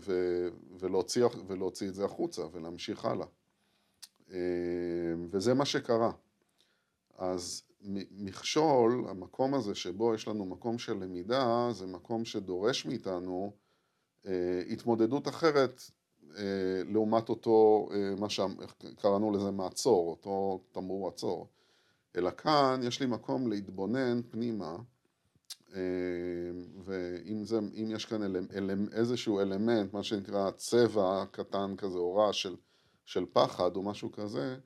[0.00, 0.48] ו,
[0.78, 3.26] ולהוציא, ולהוציא את זה החוצה ולהמשיך הלאה.
[4.32, 4.38] אה,
[5.30, 6.12] וזה מה שקרה.
[7.18, 7.62] אז
[8.10, 13.52] מכשול, המקום הזה שבו יש לנו מקום של למידה, זה מקום שדורש מאיתנו
[14.26, 15.82] אה, התמודדות אחרת
[16.86, 21.48] לעומת אותו, אה, מה שקראנו לזה מעצור, אותו תמרור עצור.
[22.16, 24.76] אלא כאן יש לי מקום להתבונן פנימה,
[25.74, 25.80] אה,
[26.84, 32.42] ואם זה, יש כאן אל, אל, איזשהו אלמנט, מה שנקרא צבע קטן כזה, או רעש
[32.42, 32.56] של,
[33.04, 34.56] של פחד או משהו כזה,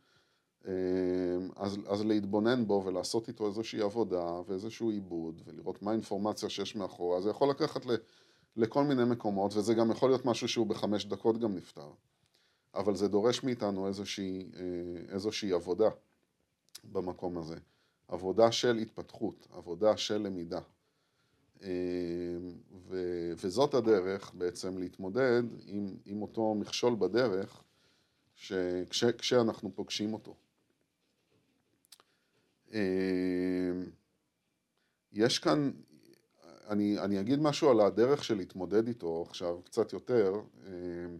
[1.57, 7.21] אז, אז להתבונן בו ולעשות איתו איזושהי עבודה ואיזשהו עיבוד ולראות מה האינפורמציה שיש מאחורה,
[7.21, 7.91] זה יכול לקחת ל...
[8.57, 11.91] לכל מיני מקומות, וזה גם יכול להיות משהו שהוא בחמש דקות גם נפתר.
[12.75, 15.89] אבל זה דורש מאיתנו איזושהי, אה, איזושהי עבודה
[16.85, 17.57] במקום הזה.
[18.09, 20.61] עבודה של התפתחות, עבודה של למידה.
[21.63, 21.69] אה,
[22.89, 22.97] ו,
[23.37, 27.63] וזאת הדרך בעצם להתמודד עם, עם אותו מכשול בדרך
[28.35, 30.35] שכש, כשאנחנו פוגשים אותו.
[32.73, 33.73] אה,
[35.13, 35.71] יש כאן,
[36.69, 40.33] אני, אני אגיד משהו על הדרך של להתמודד איתו עכשיו קצת יותר.
[40.67, 41.19] אמ,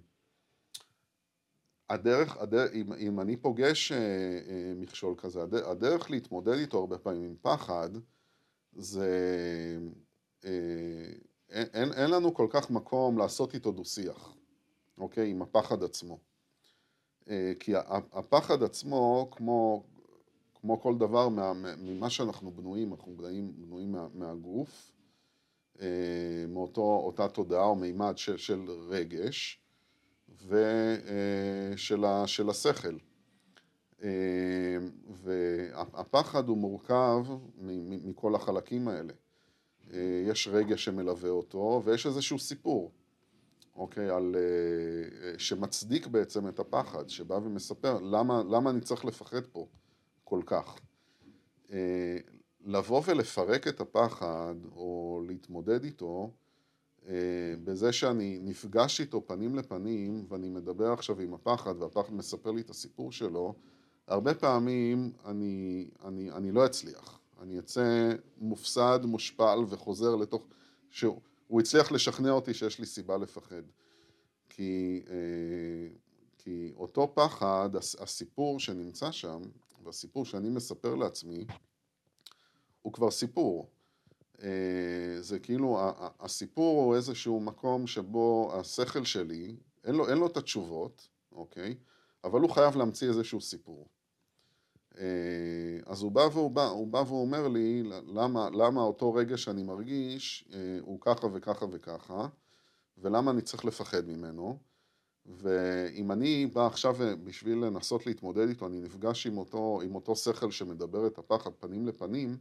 [1.91, 7.23] הדרך, הדרך אם, אם אני פוגש אה, אה, מכשול כזה, הדרך להתמודד איתו הרבה פעמים
[7.23, 7.89] עם פחד,
[8.73, 9.09] זה
[10.45, 10.51] אה,
[11.51, 14.35] אין, אין לנו כל כך מקום לעשות איתו דו-שיח,
[14.99, 15.31] אוקיי?
[15.31, 16.19] עם הפחד עצמו.
[17.61, 17.73] כי
[18.13, 19.85] הפחד עצמו, כמו,
[20.55, 24.98] כמו כל דבר מה, ממה שאנחנו בנויים, אנחנו בנויים, בנויים מה, מהגוף, אה,
[26.49, 29.61] מאותה תודעה או מימד של, של רגש
[30.47, 32.97] ושל אה, של השכל.
[34.03, 34.79] אה,
[35.11, 37.27] והפחד הוא מורכב
[38.05, 39.13] מכל החלקים האלה.
[39.93, 42.93] אה, יש רגע שמלווה אותו, ויש איזשהו סיפור,
[43.77, 49.67] אוקיי, על, אה, שמצדיק בעצם את הפחד, שבא ומספר למה, למה אני צריך לפחד פה
[50.25, 50.79] כל כך.
[52.69, 56.31] אה, לבוא ולפרק את הפחד, או להתמודד איתו,
[57.65, 62.71] בזה שאני נפגש איתו פנים לפנים, ואני מדבר עכשיו עם הפחד, והפחד מספר לי את
[62.71, 63.55] הסיפור שלו,
[64.07, 67.19] הרבה פעמים אני, אני, אני לא אצליח.
[67.43, 70.47] אני אצא מופסד, מושפל וחוזר לתוך...
[70.91, 73.63] שהוא הצליח לשכנע אותי שיש לי סיבה לפחד.
[74.49, 75.15] כי, אה,
[76.39, 79.43] כי אותו פחד, הסיפור שנמצא שם,
[79.85, 81.47] והסיפור שאני מספר לעצמי,
[82.89, 83.69] הוא כבר סיפור.
[84.43, 85.79] אה, זה כאילו,
[86.21, 91.75] הסיפור הוא איזשהו מקום שבו השכל שלי, אין לו, אין לו את התשובות, אוקיי?
[92.25, 93.89] אבל הוא חייב להמציא איזשהו סיפור.
[94.99, 95.05] אה,
[95.87, 100.49] אז הוא בא והוא בא, הוא בא ואומר לי למה, למה אותו רגע שאני מרגיש
[100.55, 102.29] אה, הוא ככה וככה וככה
[102.99, 104.59] ולמה אני צריך לפחד ממנו
[105.27, 110.51] ואם אני בא עכשיו בשביל לנסות להתמודד איתו, אני נפגש עם אותו, עם אותו שכל
[110.51, 112.37] שמדבר את הפחד פנים לפנים,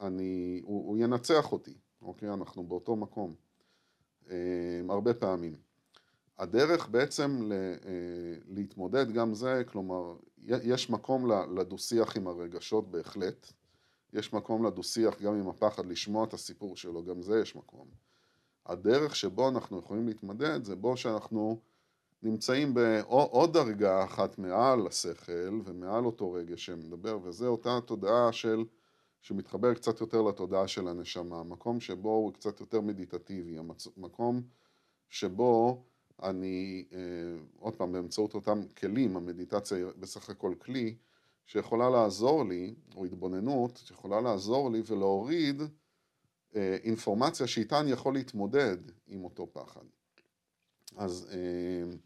[0.00, 2.32] אני, הוא, הוא ינצח אותי, אוקיי?
[2.32, 3.34] אנחנו באותו מקום,
[4.88, 5.56] הרבה פעמים.
[6.38, 7.50] הדרך בעצם
[8.48, 10.16] להתמודד גם זה, כלומר,
[10.46, 13.52] יש מקום לדו-שיח עם הרגשות בהחלט,
[14.12, 17.88] יש מקום לדו-שיח גם עם הפחד לשמוע את הסיפור שלו, גם זה יש מקום.
[18.66, 21.60] הדרך שבו אנחנו יכולים להתמודד זה בו שאנחנו
[22.22, 28.64] נמצאים בעוד דרגה אחת מעל השכל ומעל אותו רגש שמדבר, וזה אותה תודעה של,
[29.20, 33.58] שמתחבר קצת יותר לתודעה של הנשמה, מקום שבו הוא קצת יותר מדיטטיבי,
[33.96, 34.42] מקום
[35.08, 35.82] שבו
[36.22, 36.98] אני, אה,
[37.58, 40.96] עוד פעם, באמצעות אותם כלים, המדיטציה היא בסך הכל כלי,
[41.46, 45.62] שיכולה לעזור לי, או התבוננות, שיכולה לעזור לי ולהוריד
[46.56, 49.84] אה, אינפורמציה שאיתה אני יכול להתמודד עם אותו פחד.
[50.96, 51.96] אז אה,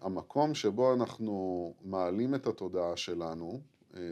[0.00, 3.60] המקום שבו אנחנו מעלים את התודעה שלנו,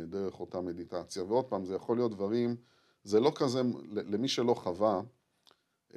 [0.08, 2.56] דרך אותה מדיטציה, ועוד פעם, זה יכול להיות דברים,
[3.04, 5.00] זה לא כזה, למי שלא חווה,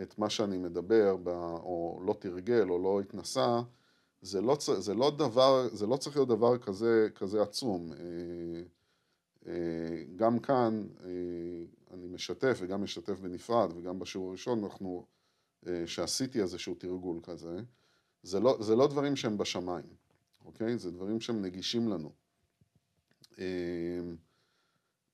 [0.02, 1.16] את מה שאני מדבר,
[1.64, 3.62] או לא תרגל או לא התנסה,
[4.22, 7.92] זה לא, זה לא דבר, זה לא צריך להיות דבר כזה, כזה עצום.
[7.94, 7.98] אה,
[9.48, 11.10] אה, גם כאן אה,
[11.94, 15.06] אני משתף וגם משתף בנפרד וגם בשיעור הראשון אנחנו,
[15.86, 17.60] שעשיתי איזשהו תרגול כזה,
[18.24, 19.86] זה לא, זה לא דברים שהם בשמיים,
[20.46, 20.78] אוקיי?
[20.78, 22.12] זה דברים שהם נגישים לנו.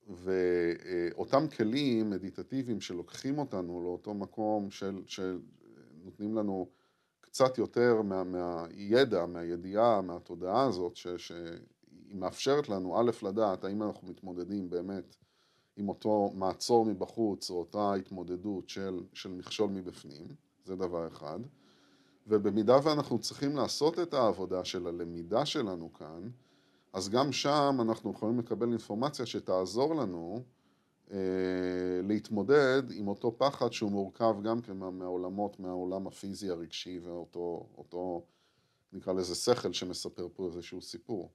[0.08, 6.70] ואותם כלים מדיטטיביים שלוקחים אותנו לאותו מקום של, שנותנים לנו
[7.22, 14.08] קצת יותר מה, מהידע, מהידיעה, מהתודעה הזאת, ש, שהיא מאפשרת לנו א', לדעת האם אנחנו
[14.08, 15.16] מתמודדים באמת
[15.78, 20.28] עם אותו מעצור מבחוץ, או אותה התמודדות של, של מכשול מבפנים,
[20.64, 21.40] זה דבר אחד.
[22.30, 26.30] ובמידה ואנחנו צריכים לעשות את העבודה של הלמידה שלנו כאן,
[26.94, 30.44] אז גם שם אנחנו יכולים לקבל אינפורמציה שתעזור לנו
[31.12, 31.18] אה,
[32.04, 38.26] להתמודד עם אותו פחד שהוא מורכב גם כן מהעולמות, מהעולם הפיזי הרגשי ואותו, אותו,
[38.94, 41.30] נקרא לזה שכל שמספר פה איזשהו סיפור.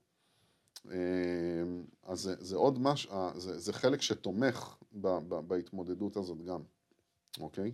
[0.91, 0.97] אה,
[2.03, 6.61] אז זה, זה עוד משהו, אה, זה, זה חלק שתומך ב, ב, בהתמודדות הזאת גם,
[7.41, 7.73] אוקיי?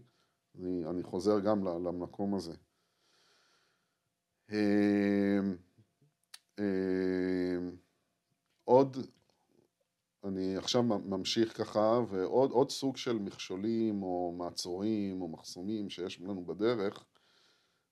[0.59, 2.55] אני, אני חוזר גם למקום הזה.
[4.53, 5.39] אה,
[6.59, 7.77] אמ,
[8.65, 8.97] עוד,
[10.25, 17.05] אני עכשיו ממשיך ככה, ועוד סוג של מכשולים או מעצורים או מחסומים שיש לנו בדרך,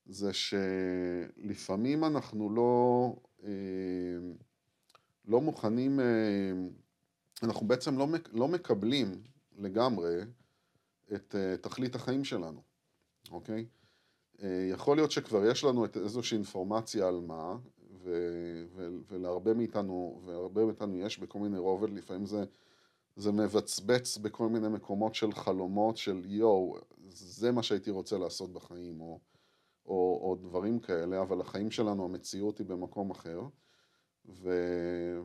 [0.05, 4.33] זה שלפעמים אנחנו לא, אמ,
[5.25, 5.99] לא מוכנים,
[7.43, 9.23] אנחנו בעצם לא, לא מקבלים
[9.57, 10.21] לגמרי
[11.15, 12.61] את אה, תכלית החיים שלנו,
[13.31, 13.65] אוקיי?
[14.43, 17.57] אה, יכול להיות שכבר יש לנו איזושהי אינפורמציה על מה,
[18.03, 22.43] ו- ו- ולהרבה מאיתנו, והרבה מאיתנו יש בכל מיני רובד, לפעמים זה,
[23.15, 26.77] זה מבצבץ בכל מיני מקומות של חלומות של יואו,
[27.09, 29.19] זה מה שהייתי רוצה לעשות בחיים, או,
[29.85, 33.41] או, או דברים כאלה, אבל החיים שלנו, המציאות היא במקום אחר,
[34.25, 34.51] ו,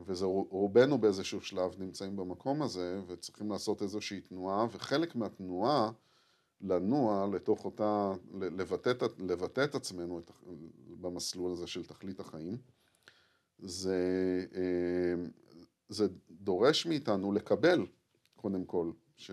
[0.05, 5.91] וזה רובנו באיזשהו שלב נמצאים במקום הזה, וצריכים לעשות איזושהי תנועה, וחלק מהתנועה
[6.67, 10.21] לנוע לתוך אותה, לבטא, לבטא את עצמנו
[11.01, 12.57] במסלול הזה של תכלית החיים,
[13.59, 13.99] זה,
[14.55, 15.25] אה,
[15.89, 17.85] זה דורש מאיתנו לקבל,
[18.35, 19.31] קודם כל, ש...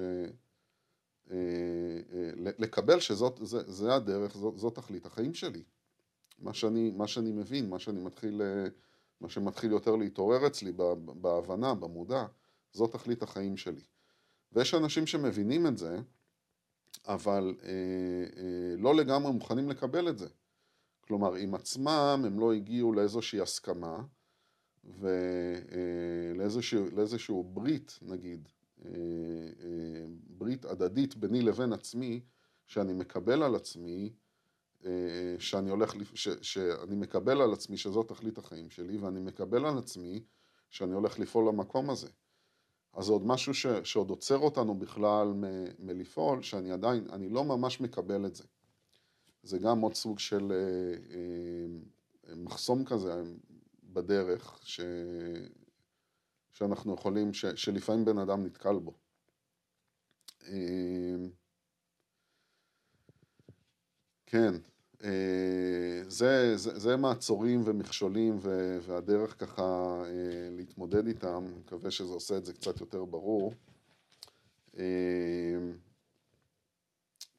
[1.30, 1.36] אה,
[2.12, 5.62] אה, לקבל שזאת זה, זה הדרך, זאת, זאת תכלית החיים שלי.
[6.38, 8.42] מה שאני, מה שאני מבין, מה שאני מתחיל
[9.22, 10.72] מה שמתחיל יותר להתעורר אצלי
[11.20, 12.24] בהבנה, במודע,
[12.72, 13.80] זו תכלית החיים שלי.
[14.52, 15.98] ויש אנשים שמבינים את זה,
[17.06, 20.28] אבל אה, אה, לא לגמרי מוכנים לקבל את זה.
[21.00, 24.02] כלומר, עם עצמם הם לא הגיעו לאיזושהי הסכמה
[26.44, 28.48] ולאיזשהו אה, ברית, נגיד,
[28.84, 28.90] אה,
[29.60, 32.20] אה, ברית הדדית ביני לבין עצמי,
[32.66, 34.12] שאני מקבל על עצמי,
[34.84, 39.78] אה, שאני הולך, ש, שאני מקבל על עצמי שזאת תכלית החיים שלי, ואני מקבל על
[39.78, 40.24] עצמי
[40.70, 42.08] שאני הולך לפעול למקום הזה.
[42.92, 45.44] אז זה עוד משהו ש, שעוד עוצר אותנו בכלל מ,
[45.78, 48.44] מלפעול, שאני עדיין, אני לא ממש מקבל את זה.
[49.42, 50.94] זה גם עוד סוג של אה,
[52.30, 53.22] אה, מחסום כזה
[53.82, 54.80] בדרך, ש,
[56.52, 58.94] שאנחנו יכולים, ש, שלפעמים בן אדם נתקל בו.
[64.26, 64.54] כן,
[66.08, 70.02] זה, זה, זה מעצורים ומכשולים ו, והדרך ככה
[70.50, 73.54] להתמודד איתם, אני מקווה שזה עושה את זה קצת יותר ברור.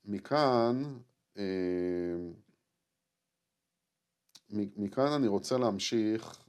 [0.05, 0.83] מכאן,
[4.49, 6.45] מכאן אני רוצה להמשיך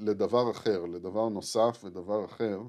[0.00, 2.60] לדבר אחר, לדבר נוסף ודבר אחר.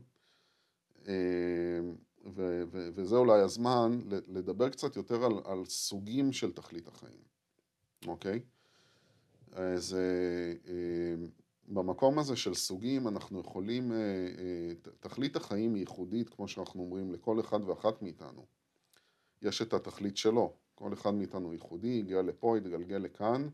[2.25, 7.21] ו- ו- וזה אולי הזמן לדבר קצת יותר על, על סוגים של תכלית החיים,
[8.07, 8.39] אוקיי?
[9.51, 11.27] אז אה,
[11.67, 17.11] במקום הזה של סוגים אנחנו יכולים, אה, אה, תכלית החיים היא ייחודית, כמו שאנחנו אומרים,
[17.11, 18.45] לכל אחד ואחת מאיתנו.
[19.41, 23.49] יש את התכלית שלו, כל אחד מאיתנו ייחודי, הגיע לפה, התגלגל לכאן,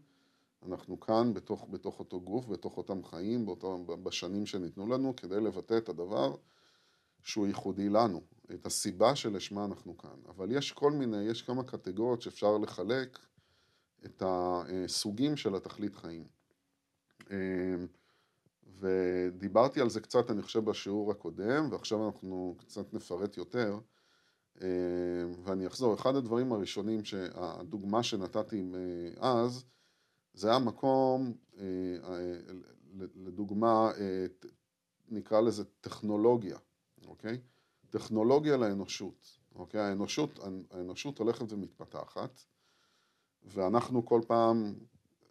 [0.65, 5.77] אנחנו כאן בתוך, בתוך אותו גוף, בתוך אותם חיים, באותו, בשנים שניתנו לנו, כדי לבטא
[5.77, 6.35] את הדבר
[7.23, 8.21] שהוא ייחודי לנו,
[8.53, 10.19] את הסיבה שלשמה אנחנו כאן.
[10.27, 13.19] אבל יש כל מיני, יש כמה קטגוריות שאפשר לחלק
[14.05, 16.27] את הסוגים של התכלית חיים.
[18.79, 23.79] ודיברתי על זה קצת, אני חושב, בשיעור הקודם, ועכשיו אנחנו קצת נפרט יותר.
[25.43, 26.99] ואני אחזור, אחד הדברים הראשונים,
[27.33, 28.63] הדוגמה שנתתי
[29.17, 29.65] אז,
[30.33, 31.33] זה היה מקום,
[33.15, 33.91] לדוגמה,
[35.09, 36.57] נקרא לזה טכנולוגיה.
[37.07, 37.41] אוקיי?
[37.89, 39.81] טכנולוגיה לאנושות, אוקיי?
[39.81, 40.39] האנושות,
[40.71, 42.41] האנושות הולכת ומתפתחת,
[43.43, 44.73] ואנחנו כל פעם,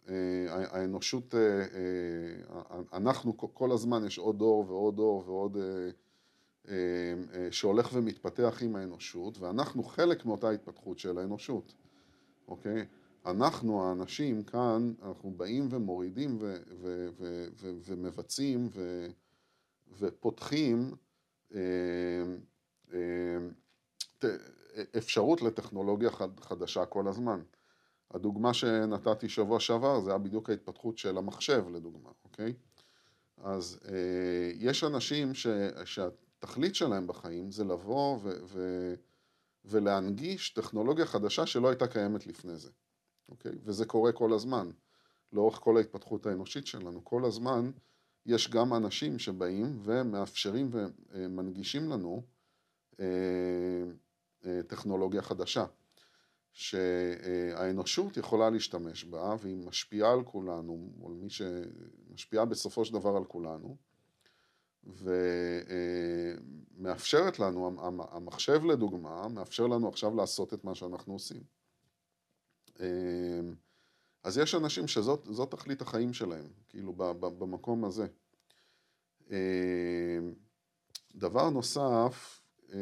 [0.09, 0.13] אה,
[0.49, 5.57] האנושות, אה, אה, אנחנו כל הזמן יש עוד דור ועוד דור ועוד,
[7.51, 11.73] שהולך ומתפתח עם האנושות, ואנחנו חלק מאותה התפתחות של האנושות,
[12.47, 12.85] אוקיי?
[13.25, 17.47] אנחנו האנשים כאן, אנחנו באים ומורידים ו- ו- ו-
[17.85, 18.69] ומבצעים
[19.99, 20.91] ופותחים
[24.97, 27.41] אפשרות לטכנולוגיה חדשה כל הזמן.
[28.11, 32.53] הדוגמה שנתתי שבוע שעבר זה היה בדיוק ההתפתחות של המחשב לדוגמה, אוקיי?
[33.37, 35.47] אז אה, יש אנשים ש,
[35.85, 38.93] שהתכלית שלהם בחיים זה לבוא ו, ו,
[39.65, 42.69] ולהנגיש טכנולוגיה חדשה שלא הייתה קיימת לפני זה,
[43.29, 43.51] אוקיי?
[43.63, 44.71] וזה קורה כל הזמן,
[45.33, 47.71] לאורך כל ההתפתחות האנושית שלנו, כל הזמן
[48.25, 52.23] יש גם אנשים שבאים ומאפשרים ומנגישים לנו
[52.99, 53.05] אה,
[54.45, 55.65] אה, טכנולוגיה חדשה,
[56.51, 63.25] שהאנושות יכולה להשתמש בה והיא משפיעה על כולנו, או מי שמשפיעה בסופו של דבר על
[63.25, 63.77] כולנו,
[66.77, 67.77] ומאפשרת לנו,
[68.11, 71.43] המחשב לדוגמה, מאפשר לנו עכשיו לעשות את מה שאנחנו עושים.
[74.25, 78.07] אז יש אנשים שזאת תכלית החיים שלהם, כאילו במקום הזה.
[79.31, 80.19] אה,
[81.15, 82.41] דבר נוסף,
[82.73, 82.79] אה,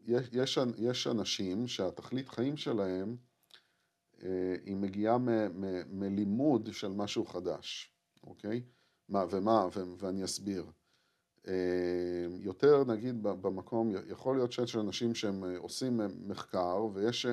[0.00, 3.16] יש, יש, יש אנשים שהתכלית חיים שלהם
[4.22, 5.18] אה, היא מגיעה
[5.88, 7.92] מלימוד של משהו חדש,
[8.24, 8.62] אוקיי?
[9.08, 10.66] מה ומה, ו, ואני אסביר.
[12.40, 17.26] יותר נגיד במקום, יכול להיות שיש אנשים שהם עושים מחקר ויש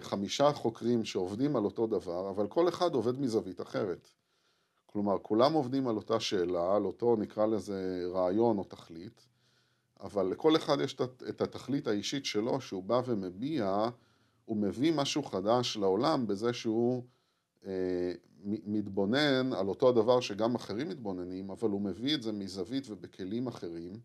[0.00, 4.08] חמישה חוקרים שעובדים על אותו דבר, אבל כל אחד עובד מזווית אחרת.
[4.86, 9.26] כלומר, כולם עובדים על אותה שאלה, על אותו נקרא לזה רעיון או תכלית,
[10.00, 10.96] אבל לכל אחד יש
[11.28, 13.88] את התכלית האישית שלו שהוא בא ומביע,
[14.44, 17.02] הוא מביא משהו חדש לעולם בזה שהוא
[17.66, 18.12] אה,
[18.44, 24.00] מתבונן על אותו הדבר שגם אחרים מתבוננים, אבל הוא מביא את זה מזווית ובכלים אחרים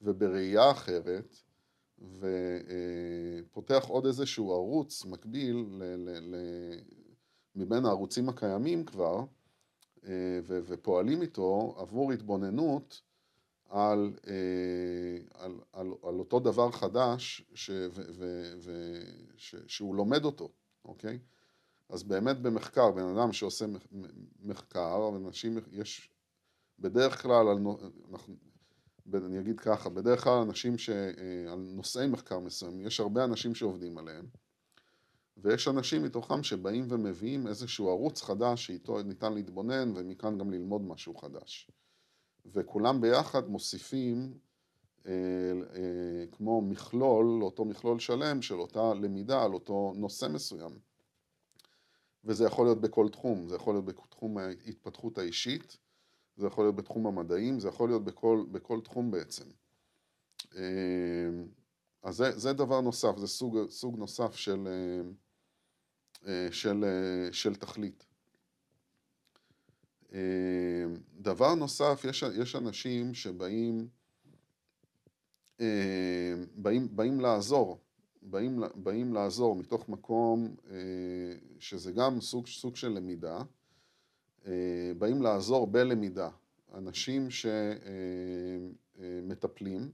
[0.00, 1.36] ובראייה אחרת.
[2.00, 6.36] ופותח עוד איזשהו ערוץ מקביל ל, ל, ל,
[7.54, 9.24] מבין הערוצים הקיימים כבר,
[10.04, 13.02] אה, ו, ופועלים איתו עבור התבוננות
[13.68, 19.00] על, אה, על, על, על אותו דבר חדש ש, ו, ו, ו,
[19.36, 20.48] ש, שהוא לומד אותו,
[20.84, 21.18] אוקיי?
[21.88, 23.66] אז באמת במחקר, בן אדם שעושה
[24.42, 26.10] מחקר, אנשים, יש
[26.78, 28.34] בדרך כלל, אנחנו,
[29.14, 30.90] אני אגיד ככה, בדרך כלל אנשים ש...
[30.90, 34.26] אה, על נושאי מחקר מסוים, יש הרבה אנשים שעובדים עליהם,
[35.36, 41.14] ויש אנשים מתוכם שבאים ומביאים איזשהו ערוץ חדש שאיתו ניתן להתבונן ומכאן גם ללמוד משהו
[41.14, 41.70] חדש.
[42.46, 44.38] וכולם ביחד מוסיפים
[45.06, 45.12] אה,
[45.74, 50.78] אה, כמו מכלול, אותו מכלול שלם של אותה למידה על אותו נושא מסוים.
[52.24, 55.76] וזה יכול להיות בכל תחום, זה יכול להיות בתחום ההתפתחות האישית,
[56.40, 59.44] זה יכול להיות בתחום המדעים, זה יכול להיות בכל, בכל תחום בעצם.
[60.56, 61.30] אה,
[62.02, 65.00] אז זה, זה דבר נוסף, זה סוג, סוג נוסף של, אה,
[66.26, 66.84] אה, של,
[67.32, 68.06] של תכלית.
[71.18, 73.88] דבר נוסף, יש, יש אנשים שבאים
[76.54, 77.78] באים, באים לעזור,
[78.22, 80.54] באים, באים לעזור מתוך מקום
[81.58, 83.42] שזה גם סוג, סוג של למידה, אה,
[84.98, 86.28] באים לעזור בלמידה.
[86.74, 87.28] אנשים
[88.98, 89.90] שמטפלים אה, אה,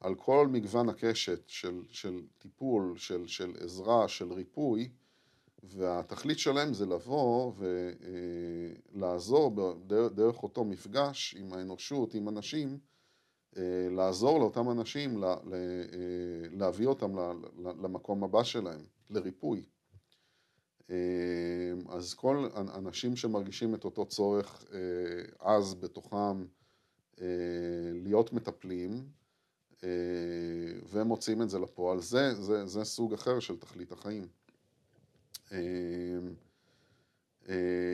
[0.00, 4.88] על כל מגוון הקשת של, של טיפול, של, של עזרה, של ריפוי,
[5.62, 7.52] והתכלית שלהם זה לבוא
[8.92, 9.50] ולעזור
[10.14, 12.78] דרך אותו מפגש עם האנושות, עם אנשים,
[13.90, 15.22] לעזור לאותם אנשים
[16.50, 17.16] להביא אותם
[17.58, 19.64] למקום הבא שלהם, לריפוי.
[20.90, 20.94] אמ,
[21.88, 24.78] אז כל אנשים שמרגישים את אותו צורך אה,
[25.54, 26.44] עז בתוכם
[27.20, 27.26] אה,
[27.92, 29.08] להיות מטפלים
[29.84, 29.88] אה,
[30.90, 34.28] ומוצאים את זה לפועל, זה, זה, זה סוג אחר של תכלית החיים.
[35.52, 36.34] אמ,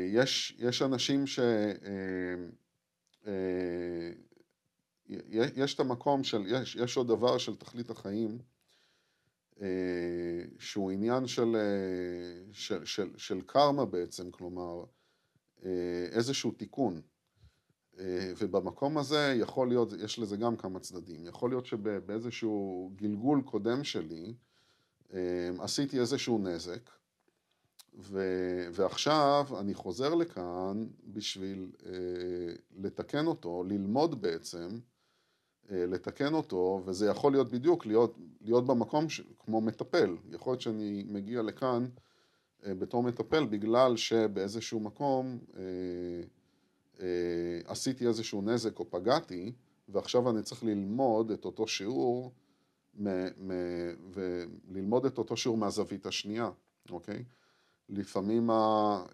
[0.09, 1.41] יש, יש אנשים ש...
[5.57, 8.39] יש את המקום של, יש, יש עוד דבר של תכלית החיים
[10.59, 14.85] שהוא עניין של, אה, של, של, של קרמה בעצם, כלומר
[15.65, 17.01] אה, איזשהו תיקון.
[18.39, 21.27] ובמקום הזה יכול להיות, יש לזה גם כמה צדדים.
[21.27, 24.35] יכול להיות שבאיזשהו גלגול קודם שלי
[25.59, 26.91] עשיתי איזשהו נזק,
[27.99, 28.21] ו,
[28.73, 31.73] ועכשיו אני חוזר לכאן בשביל
[32.77, 34.96] לתקן אותו, ללמוד בעצם אה,
[35.71, 40.17] לתקן אותו, וזה יכול להיות בדיוק להיות, להיות במקום ש, כמו מטפל.
[40.31, 41.87] יכול להיות שאני מגיע לכאן
[42.67, 45.63] אה, בתור מטפל בגלל שבאיזשהו מקום אה,
[47.01, 49.53] אה, עשיתי איזשהו נזק או פגעתי,
[49.89, 52.33] ועכשיו אני צריך ללמוד את אותו שיעור,
[52.95, 53.09] מ,
[53.49, 53.51] מ,
[54.13, 56.51] וללמוד את אותו שיעור מהזווית השנייה,
[56.91, 57.25] אוקיי?
[57.89, 58.55] לפעמים ה,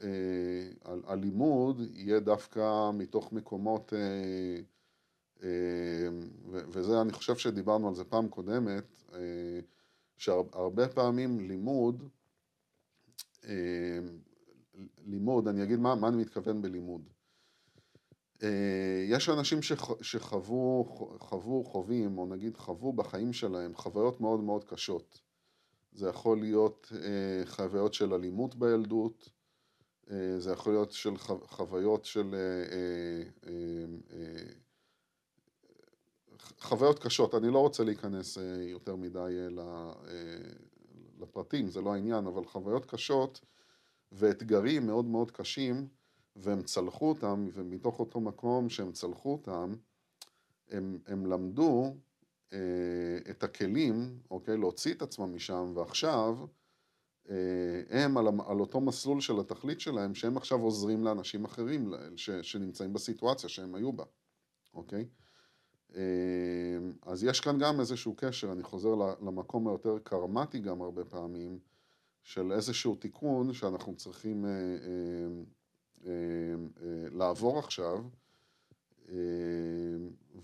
[0.03, 4.61] אה, הלימוד יהיה דווקא מתוך מקומות אה,
[6.51, 9.61] וזה, אני חושב שדיברנו על זה פעם קודמת, אה,
[10.17, 12.09] שהרבה פעמים לימוד,
[13.45, 13.51] אמ,
[15.07, 17.09] לימוד, אני אגיד מה, מה אני מתכוון בלימוד.
[18.43, 19.59] אה, יש אנשים
[20.01, 20.85] שחוו,
[21.19, 25.21] חוו, חווים, או נגיד חוו בחיים שלהם חוויות מאוד מאוד קשות.
[25.93, 29.29] זה יכול להיות אה, חוויות של אלימות בילדות,
[30.39, 31.17] זה יכול להיות של
[31.47, 32.35] חוויות של
[36.61, 39.65] חוויות קשות, אני לא רוצה להיכנס אה, יותר מדי אה,
[40.09, 40.37] אה,
[41.21, 43.41] לפרטים, זה לא העניין, אבל חוויות קשות
[44.13, 45.89] ואתגרים מאוד מאוד קשים,
[46.37, 49.75] והם צלחו אותם, ומתוך אותו מקום שהם צלחו אותם,
[50.69, 51.95] הם, הם למדו
[53.31, 56.39] את הכלים, אוקיי, להוציא את עצמם משם, ועכשיו
[57.91, 62.93] הם על, על אותו מסלול של התכלית שלהם, שהם עכשיו עוזרים לאנשים אחרים ש, שנמצאים
[62.93, 64.05] בסיטואציה שהם היו בה,
[64.75, 65.07] אוקיי?
[65.95, 71.59] אמ, אז יש כאן גם איזשהו קשר, אני חוזר למקום היותר קרמטי גם הרבה פעמים,
[72.23, 74.51] של איזשהו תיקון שאנחנו צריכים אה,
[76.05, 76.11] אה,
[76.83, 78.05] אה, לעבור עכשיו,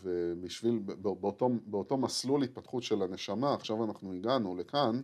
[0.03, 5.01] ובשביל, באותו, באותו מסלול התפתחות של הנשמה, עכשיו אנחנו הגענו לכאן,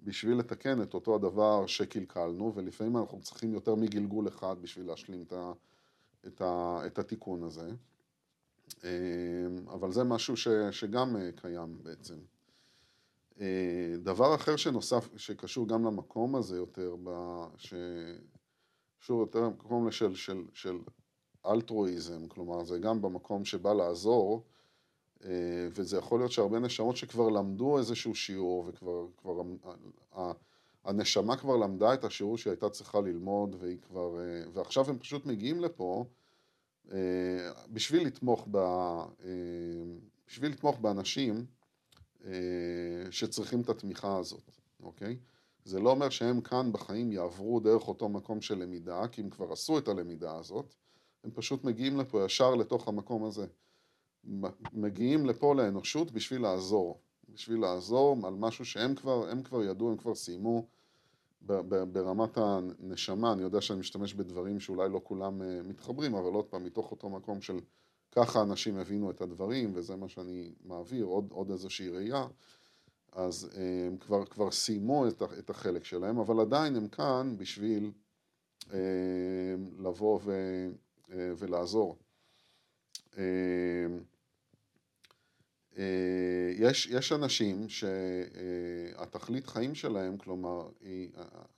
[0.00, 5.32] בשביל לתקן את אותו הדבר שקלקלנו, ולפעמים אנחנו צריכים יותר מגלגול אחד בשביל להשלים את,
[5.32, 5.52] ה,
[6.26, 7.70] את, ה, את התיקון הזה.
[8.84, 12.14] אמ, אבל זה משהו ש, שגם אה, קיים בעצם.
[13.40, 16.96] אה, דבר אחר שנוסף, שקשור גם למקום הזה יותר,
[17.56, 20.78] שקשור יותר למקום של, של, של
[21.46, 24.42] אלטרואיזם, כלומר זה גם במקום שבא לעזור,
[25.24, 29.42] אה, וזה יכול להיות שהרבה נשמות שכבר למדו איזשהו שיעור וכבר כבר,
[30.84, 34.18] הנשמה כבר למדה את השיעור שהיא הייתה צריכה ללמוד והיא כבר,
[34.52, 36.23] ועכשיו הם פשוט מגיעים לפה אה,
[37.72, 39.30] בשביל לתמוך, ב, אה,
[40.28, 41.46] בשביל לתמוך באנשים
[42.24, 42.30] אה,
[43.10, 44.50] שצריכים את התמיכה הזאת,
[44.82, 45.16] אוקיי?
[45.64, 49.52] זה לא אומר שהם כאן בחיים יעברו דרך אותו מקום של למידה, כי הם כבר
[49.52, 50.74] עשו את הלמידה הזאת,
[51.24, 53.46] הם פשוט מגיעים לפה ישר לתוך המקום הזה.
[54.72, 59.96] מגיעים לפה לאנושות בשביל לעזור, בשביל לעזור על משהו שהם כבר, הם כבר ידעו, הם
[59.96, 60.66] כבר סיימו
[61.92, 66.64] ברמת הנשמה, אני יודע שאני משתמש בדברים שאולי לא כולם אה, מתחברים, אבל עוד פעם,
[66.64, 67.60] מתוך אותו מקום של
[68.12, 72.26] ככה אנשים הבינו את הדברים, וזה מה שאני מעביר, עוד, עוד איזושהי ראייה,
[73.12, 77.92] אז אה, הם כבר, כבר סיימו את, את החלק שלהם, אבל עדיין הם כאן בשביל
[78.72, 80.32] אה, לבוא ו,
[81.08, 81.96] ולעזור.
[85.78, 85.84] אה,
[86.58, 91.10] יש, יש אנשים שהתכלית חיים שלהם, כלומר, היא,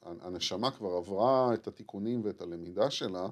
[0.03, 3.29] הנשמה כבר עברה את התיקונים ואת הלמידה שלה,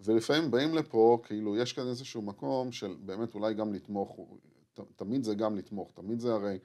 [0.00, 4.18] ולפעמים באים לפה, כאילו, יש כאן איזשהו מקום של באמת אולי גם לתמוך,
[4.96, 6.58] תמיד זה גם לתמוך, תמיד זה הרי,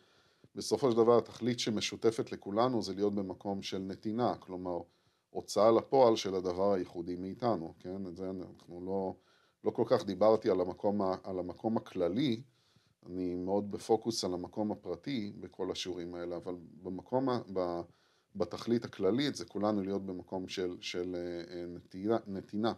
[0.56, 4.80] בסופו של דבר התכלית שמשותפת לכולנו זה להיות במקום של נתינה, כלומר,
[5.30, 8.08] הוצאה לפועל של הדבר הייחודי מאיתנו, כן?
[8.08, 9.16] את זה אנחנו לא,
[9.64, 12.42] לא כל כך דיברתי על המקום, על המקום הכללי,
[13.06, 17.82] אני מאוד בפוקוס על המקום הפרטי בכל השיעורים האלה, אבל במקום, ב,
[18.36, 22.74] בתכלית הכללית זה כולנו להיות במקום של, של אה, נתינה, נתינה,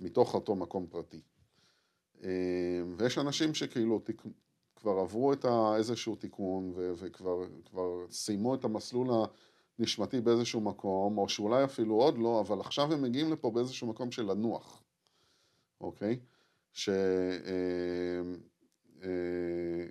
[0.00, 1.20] מתוך אותו מקום פרטי.
[2.22, 4.22] אה, ויש אנשים שכאילו תיק,
[4.76, 5.44] כבר עברו את
[5.76, 9.08] איזשהו תיקון ו, וכבר סיימו את המסלול
[9.78, 14.10] הנשמתי באיזשהו מקום, או שאולי אפילו עוד לא, אבל עכשיו הם מגיעים לפה באיזשהו מקום
[14.10, 14.82] של לנוח,
[15.80, 16.18] אוקיי?
[16.72, 16.88] ש...
[19.02, 19.86] אה,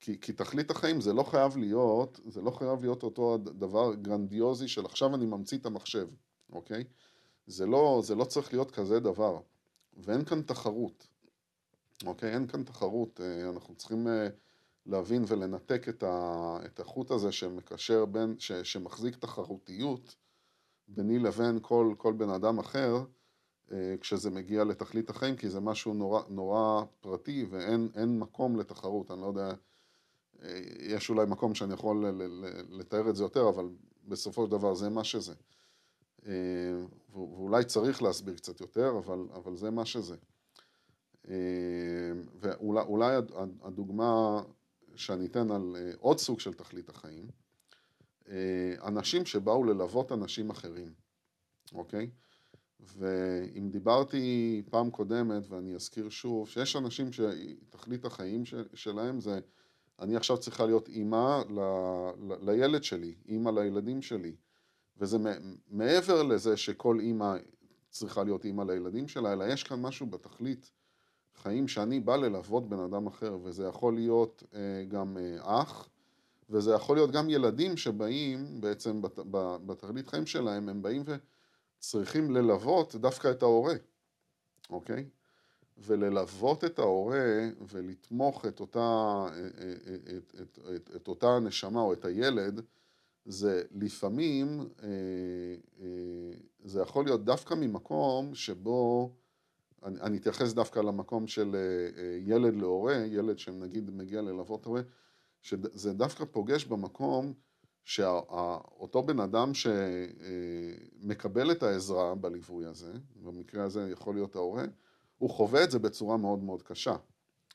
[0.00, 4.68] כי, כי תכלית החיים זה לא חייב להיות, זה לא חייב להיות אותו דבר גרנדיוזי
[4.68, 6.08] של עכשיו אני ממציא את המחשב,
[6.52, 6.84] אוקיי?
[7.46, 9.38] זה לא, זה לא צריך להיות כזה דבר,
[9.96, 11.06] ואין כאן תחרות,
[12.06, 12.34] אוקיי?
[12.34, 14.28] אין כאן תחרות, אה, אנחנו צריכים אה,
[14.86, 20.16] להבין ולנתק את, ה, את החוט הזה שמקשר בין, ש, שמחזיק תחרותיות
[20.88, 23.04] ביני לבין כל, כל בן אדם אחר,
[24.00, 29.26] כשזה מגיע לתכלית החיים, כי זה משהו נורא, נורא פרטי ואין מקום לתחרות, אני לא
[29.26, 29.54] יודע,
[30.42, 32.04] אה, יש אולי מקום שאני יכול
[32.70, 33.68] לתאר את זה יותר, אבל
[34.08, 35.34] בסופו של דבר זה מה שזה.
[36.26, 36.32] אה,
[37.12, 40.16] ואולי צריך להסביר קצת יותר, אבל, אבל זה מה שזה.
[42.40, 43.16] ואולי
[43.62, 44.42] הדוגמה
[44.94, 47.26] שאני אתן על עוד סוג של תכלית החיים,
[48.82, 50.92] אנשים שבאו ללוות אנשים אחרים,
[51.74, 52.10] אוקיי?
[52.96, 58.42] ואם דיברתי פעם קודמת, ואני אזכיר שוב, שיש אנשים שתכלית החיים
[58.74, 59.40] שלהם זה,
[60.00, 61.60] אני עכשיו צריכה להיות אימא ל,
[62.28, 64.34] ל, לילד שלי, אימא לילדים שלי,
[64.96, 65.18] וזה
[65.70, 67.36] מעבר לזה שכל אימא
[67.90, 70.70] צריכה להיות אימא לילדים שלה, אלא יש כאן משהו בתכלית
[71.42, 75.88] חיים שאני בא ללוות בן אדם אחר, וזה יכול להיות אה, גם אה, אח,
[76.50, 79.18] וזה יכול להיות גם ילדים שבאים בעצם בת,
[79.66, 81.16] בתכלית חיים שלהם, הם באים ו...
[81.82, 83.74] צריכים ללוות דווקא את ההורה,
[84.70, 85.08] אוקיי?
[85.78, 89.26] וללוות את ההורה ולתמוך את אותה,
[90.18, 92.60] את, את, את, את אותה נשמה או את הילד,
[93.24, 94.88] זה לפעמים, אה,
[95.80, 95.86] אה,
[96.64, 99.12] זה יכול להיות דווקא ממקום שבו,
[99.82, 104.82] אני, אני אתייחס דווקא למקום של אה, ילד להורה, ילד שנגיד מגיע ללוות הורה,
[105.40, 107.32] שזה דווקא פוגש במקום
[107.84, 109.52] שאותו בן אדם
[111.02, 114.64] שמקבל את העזרה בליווי הזה, במקרה הזה יכול להיות ההורה,
[115.18, 116.96] הוא חווה את זה בצורה מאוד מאוד קשה,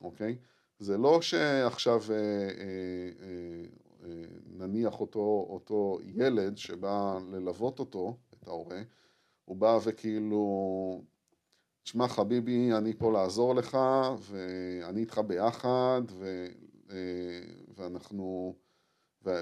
[0.02, 0.38] אוקיי?
[0.80, 3.10] זה לא שעכשיו אה, אה,
[4.04, 8.82] אה, נניח אותו, אותו ילד שבא ללוות אותו, את ההורה,
[9.46, 11.02] הוא בא וכאילו,
[11.84, 13.78] תשמע חביבי, אני פה לעזור לך,
[14.20, 16.48] ואני איתך ביחד, ו,
[17.76, 18.56] ואנחנו...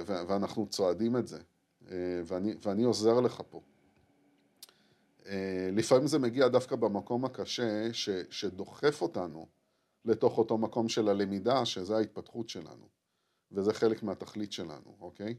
[0.06, 1.40] ואנחנו צועדים את זה,
[1.92, 3.62] אה, ואני, ואני עוזר לך פה.
[5.26, 9.48] אה, לפעמים זה מגיע דווקא במקום הקשה ש, שדוחף אותנו
[10.06, 12.88] לתוך אותו מקום של הלמידה, שזה ההתפתחות שלנו,
[13.52, 15.36] וזה חלק מהתכלית שלנו, אוקיי?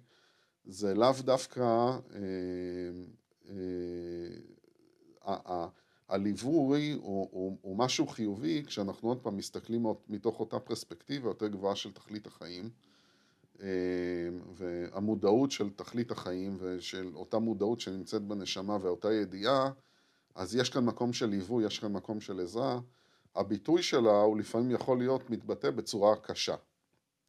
[0.65, 1.63] זה לאו דווקא...
[1.63, 1.99] אה,
[5.29, 5.69] אה, אה,
[6.09, 11.77] הליווי הוא, הוא, הוא משהו חיובי כשאנחנו עוד פעם מסתכלים מתוך אותה פרספקטיבה יותר גבוהה
[11.77, 12.71] של תכלית החיים.
[13.63, 13.69] אה,
[14.55, 19.71] והמודעות של תכלית החיים ושל אותה מודעות שנמצאת בנשמה ואותה ידיעה,
[20.35, 22.81] אז יש כאן מקום של ליווי, יש כאן מקום של עזרה.
[23.35, 26.55] הביטוי שלה הוא לפעמים יכול להיות מתבטא בצורה קשה,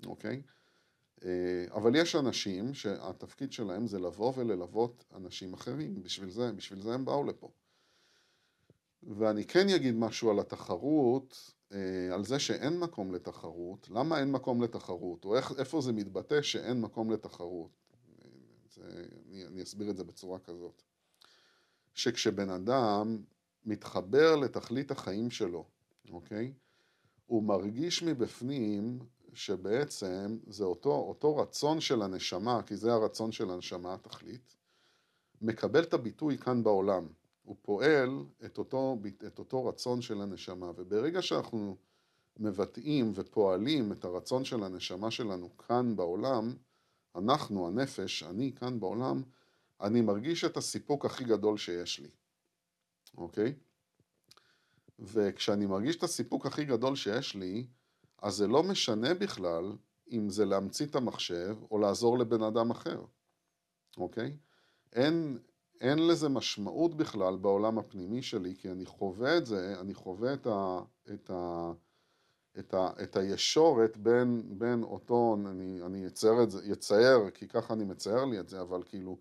[0.05, 0.41] אוקיי?
[1.25, 6.93] אה, אבל יש אנשים שהתפקיד שלהם זה לבוא וללוות אנשים אחרים, בשביל זה, בשביל זה
[6.93, 7.51] הם באו לפה.
[9.03, 11.53] ואני כן אגיד משהו על התחרות,
[12.13, 16.81] על זה שאין מקום לתחרות, למה אין מקום לתחרות, או איך, איפה זה מתבטא שאין
[16.81, 17.69] מקום לתחרות.
[19.25, 20.81] אני, אני אסביר את זה בצורה כזאת.
[21.93, 23.17] שכשבן אדם
[23.65, 25.65] מתחבר לתכלית החיים שלו,
[26.09, 26.53] אוקיי?
[27.25, 28.99] הוא מרגיש מבפנים
[29.33, 34.55] שבעצם זה אותו, אותו רצון של הנשמה, כי זה הרצון של הנשמה התכלית,
[35.41, 37.07] מקבל את הביטוי כאן בעולם.
[37.47, 38.09] הוא פועל
[38.45, 41.77] את אותו, את אותו רצון של הנשמה, וברגע שאנחנו
[42.37, 46.53] מבטאים ופועלים את הרצון של הנשמה שלנו כאן בעולם,
[47.15, 49.23] אנחנו, הנפש, אני כאן בעולם,
[49.81, 52.09] אני מרגיש את הסיפוק הכי גדול שיש לי,
[53.17, 53.53] אוקיי?
[54.99, 57.67] וכשאני מרגיש את הסיפוק הכי גדול שיש לי,
[58.21, 59.75] אז זה לא משנה בכלל
[60.11, 63.01] אם זה להמציא את המחשב או לעזור לבן אדם אחר,
[63.97, 64.37] אוקיי?
[64.93, 65.37] אין,
[65.81, 70.47] אין לזה משמעות בכלל בעולם הפנימי שלי, כי אני חווה את זה, אני חווה את,
[70.47, 70.79] ה,
[71.13, 71.71] את, ה,
[72.59, 77.73] את, ה, את הישורת בין, בין אותו, אני, אני אצייר את זה, יצייר, כי ככה
[77.73, 79.17] אני מצייר לי את זה, אבל כאילו,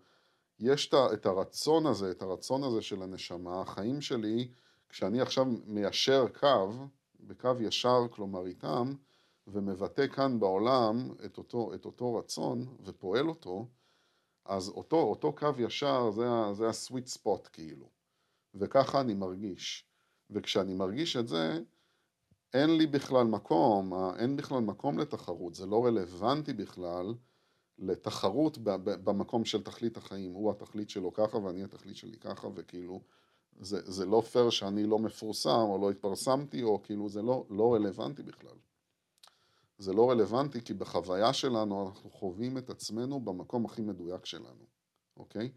[0.59, 4.51] יש את הרצון הזה, את הרצון הזה של הנשמה, החיים שלי,
[4.89, 6.71] כשאני עכשיו מיישר קו,
[7.19, 8.93] בקו ישר, כלומר איתם,
[9.47, 13.65] ומבטא כאן בעולם את אותו, את אותו רצון ופועל אותו,
[14.47, 17.89] אז אותו, אותו קו ישר זה, זה הסוויט ספוט כאילו,
[18.55, 19.83] וככה אני מרגיש.
[20.29, 21.59] וכשאני מרגיש את זה,
[22.53, 27.13] אין לי בכלל מקום, אין בכלל מקום לתחרות, זה לא רלוונטי בכלל
[27.77, 33.01] לתחרות במקום של תכלית החיים, הוא התכלית שלו ככה ואני התכלית שלי ככה, וכאילו
[33.59, 37.73] זה, זה לא פייר שאני לא מפורסם או לא התפרסמתי, או כאילו זה לא, לא
[37.73, 38.55] רלוונטי בכלל.
[39.77, 44.65] זה לא רלוונטי כי בחוויה שלנו אנחנו חווים את עצמנו במקום הכי מדויק שלנו,
[45.17, 45.51] אוקיי?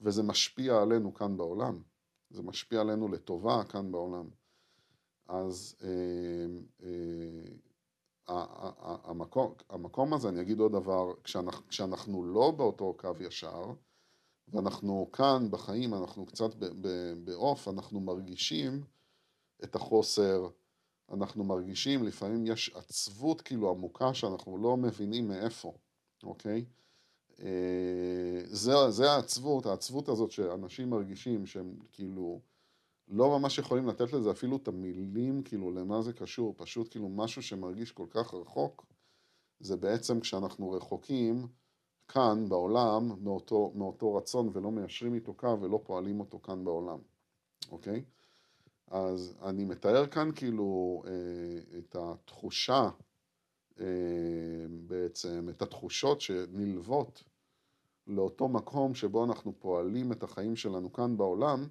[0.00, 1.82] וזה משפיע עלינו כאן בעולם.
[2.30, 4.28] זה משפיע עלינו לטובה כאן בעולם.
[5.28, 6.46] אז אה,
[6.82, 7.56] אה,
[9.04, 13.64] המקום, המקום הזה, אני אגיד עוד דבר, כשאנחנו, כשאנחנו לא באותו קו ישר,
[14.48, 16.50] ואנחנו כאן בחיים, אנחנו קצת
[17.24, 18.84] בעוף, אנחנו מרגישים
[19.64, 20.48] את החוסר,
[21.12, 25.72] אנחנו מרגישים, לפעמים יש עצבות כאילו עמוקה שאנחנו לא מבינים מאיפה,
[26.22, 26.64] אוקיי?
[27.42, 32.40] אה, זה, זה העצבות, העצבות הזאת שאנשים מרגישים שהם כאילו
[33.08, 37.42] לא ממש יכולים לתת לזה אפילו את המילים, כאילו למה זה קשור, פשוט כאילו משהו
[37.42, 38.86] שמרגיש כל כך רחוק,
[39.60, 41.46] זה בעצם כשאנחנו רחוקים
[42.08, 46.98] כאן בעולם מאותו, מאותו רצון ולא מיישרים איתו קו ולא פועלים אותו כאן בעולם,
[47.70, 48.04] אוקיי?
[48.90, 52.90] אז אני מתאר כאן כאילו אה, את התחושה
[53.80, 53.86] אה,
[54.86, 57.22] בעצם, את התחושות שנלוות
[58.06, 61.66] לאותו מקום שבו אנחנו פועלים את החיים שלנו כאן בעולם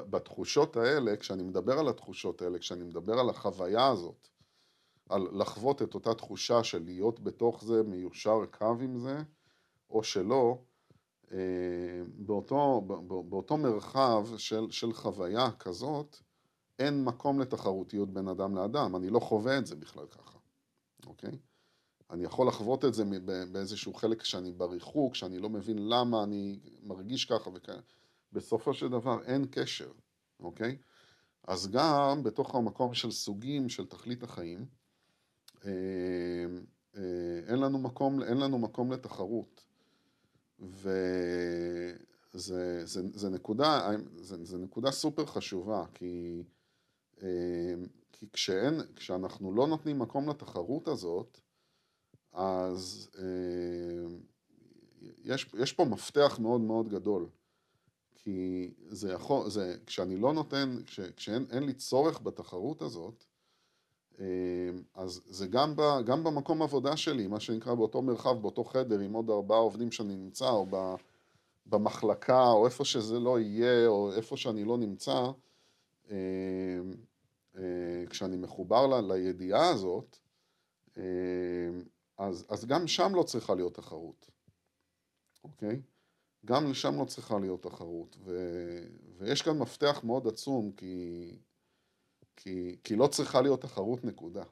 [0.00, 4.28] ובתחושות אה, האלה, כשאני מדבר על התחושות האלה, כשאני מדבר על החוויה הזאת
[5.08, 9.18] על לחוות את אותה תחושה של להיות בתוך זה, מיושר קו עם זה,
[9.90, 10.58] או שלא,
[12.18, 12.80] באותו,
[13.28, 16.16] באותו מרחב של, של חוויה כזאת,
[16.78, 20.38] אין מקום לתחרותיות בין אדם לאדם, אני לא חווה את זה בכלל ככה,
[21.06, 21.38] אוקיי?
[22.10, 23.04] אני יכול לחוות את זה
[23.52, 27.80] באיזשהו חלק שאני בריחוק, שאני לא מבין למה אני מרגיש ככה וכאלה.
[28.32, 29.92] בסופו של דבר אין קשר,
[30.40, 30.76] אוקיי?
[31.48, 34.66] אז גם בתוך המקום של סוגים של תכלית החיים,
[35.64, 35.70] אה,
[36.96, 39.67] אה, אין לנו מקום, אין לנו מקום לתחרות.
[40.60, 42.36] וזה
[42.86, 46.42] זה, זה נקודה, זה, זה נקודה סופר חשובה, כי,
[47.22, 47.74] אה,
[48.12, 51.40] כי כשאין, כשאנחנו לא נותנים מקום לתחרות הזאת,
[52.32, 53.10] אז
[55.24, 57.28] יש, יש פה מפתח מאוד מאוד גדול.
[58.14, 63.27] כי זה יכול, זה, כשאני לא נותן, כש, כשאין לי צורך בתחרות הזאת, אמ,
[64.94, 69.12] אז זה גם, ב, גם במקום עבודה שלי, מה שנקרא באותו מרחב, באותו חדר עם
[69.12, 70.94] עוד ארבעה עובדים שאני נמצא, או ב,
[71.66, 75.30] במחלקה, או איפה שזה לא יהיה, או איפה שאני לא נמצא,
[76.10, 76.14] אמ,
[77.56, 80.18] אה, כשאני מחובר ל, לידיעה הזאת,
[80.96, 81.02] אמ,
[82.18, 84.30] אז, אז גם שם לא צריכה להיות תחרות,
[85.44, 85.80] אוקיי?
[86.44, 88.32] גם לשם לא צריכה להיות תחרות, ו,
[89.18, 91.36] ויש כאן מפתח מאוד עצום, כי
[92.40, 94.42] כי, כי לא צריכה להיות תחרות נקודה.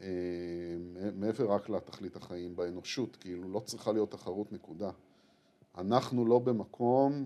[0.00, 0.76] אה,
[1.14, 4.90] מעבר רק לתכלית החיים באנושות, כאילו לא צריכה להיות תחרות נקודה.
[5.78, 7.24] אנחנו לא במקום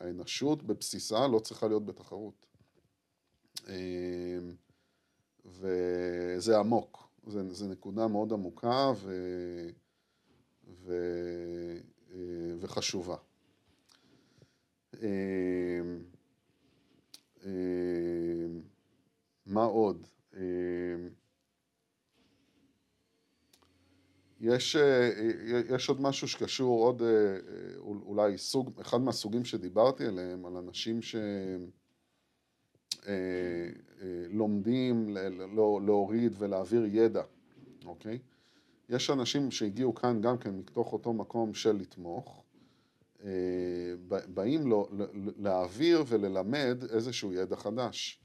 [0.00, 2.46] שהאנושות אה, בבסיסה לא צריכה להיות בתחרות.
[3.68, 4.38] אה,
[5.46, 9.12] וזה עמוק, זו נקודה מאוד עמוקה ו,
[10.84, 10.94] ו,
[12.60, 13.16] וחשובה.
[19.46, 20.06] מה עוד?
[24.40, 24.76] יש,
[25.70, 27.02] יש עוד משהו שקשור עוד
[27.80, 31.00] אולי סוג, אחד מהסוגים שדיברתי עליהם, על אנשים
[34.28, 35.16] שלומדים
[35.54, 37.22] לא, להוריד ולהעביר ידע,
[37.84, 38.18] אוקיי?
[38.88, 42.41] יש אנשים שהגיעו כאן גם כן מתוך אותו מקום של לתמוך,
[44.08, 44.88] באים לו
[45.36, 48.22] להעביר וללמד איזשהו ידע חדש.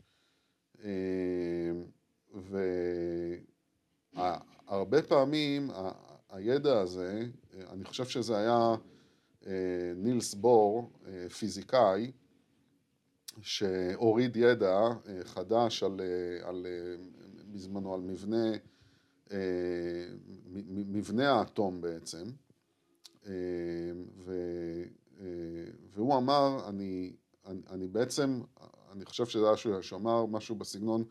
[4.66, 5.70] והרבה פעמים
[6.30, 7.26] הידע הזה,
[7.70, 8.76] אני חושב שזה היה
[9.95, 10.91] נילס בור,
[11.39, 12.12] פיזיקאי,
[13.41, 14.80] שהוריד ידע
[15.24, 16.02] חדש על,
[16.43, 16.66] על,
[17.52, 18.52] בזמנו על מבנה,
[20.68, 22.24] מבנה האטום בעצם,
[24.17, 24.34] ו,
[25.93, 27.15] והוא אמר, אני,
[27.45, 28.41] אני, אני בעצם,
[28.91, 31.03] אני חושב שזה היה שהוא אמר משהו בסגנון,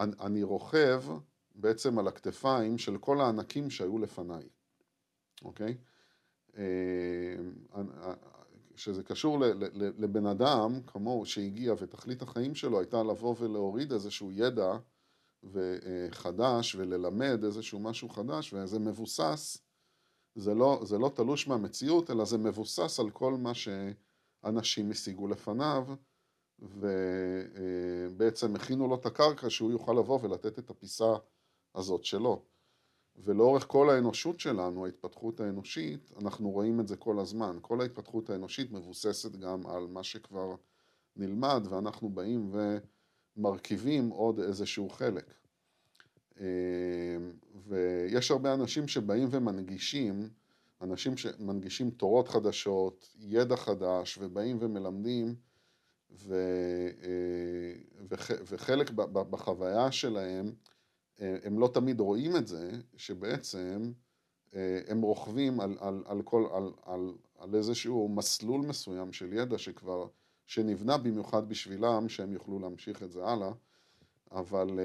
[0.00, 1.04] אני, אני רוכב
[1.54, 4.48] בעצם על הכתפיים של כל הענקים שהיו לפניי,
[5.44, 5.76] אוקיי?
[8.76, 9.38] שזה קשור
[9.72, 14.76] לבן אדם כמוהו שהגיע ותכלית החיים שלו הייתה לבוא ולהוריד איזשהו ידע
[16.10, 19.65] חדש וללמד איזשהו משהו חדש וזה מבוסס,
[20.36, 25.86] זה לא, זה לא תלוש מהמציאות אלא זה מבוסס על כל מה שאנשים השיגו לפניו
[26.58, 31.12] ובעצם הכינו לו את הקרקע שהוא יוכל לבוא ולתת את הפיסה
[31.74, 32.42] הזאת שלו.
[33.16, 37.58] ולאורך כל האנושות שלנו, ההתפתחות האנושית, אנחנו רואים את זה כל הזמן.
[37.62, 40.54] כל ההתפתחות האנושית מבוססת גם על מה שכבר
[41.16, 42.52] נלמד, ואנחנו באים
[43.36, 45.34] ומרכיבים עוד איזשהו חלק.
[47.66, 50.28] ויש הרבה אנשים שבאים ומנגישים,
[50.82, 55.34] אנשים שמנגישים תורות חדשות, ידע חדש, ובאים ומלמדים,
[56.10, 56.34] ו...
[58.48, 60.52] וחלק בחוויה שלהם,
[61.18, 63.92] הם לא תמיד רואים את זה, שבעצם
[64.86, 70.06] הם רוכבים על, על, על, כל, על, על, על איזשהו מסלול מסוים של ידע שכבר,
[70.46, 73.52] שנבנה במיוחד בשבילם, שהם יוכלו להמשיך את זה הלאה,
[74.32, 74.78] אבל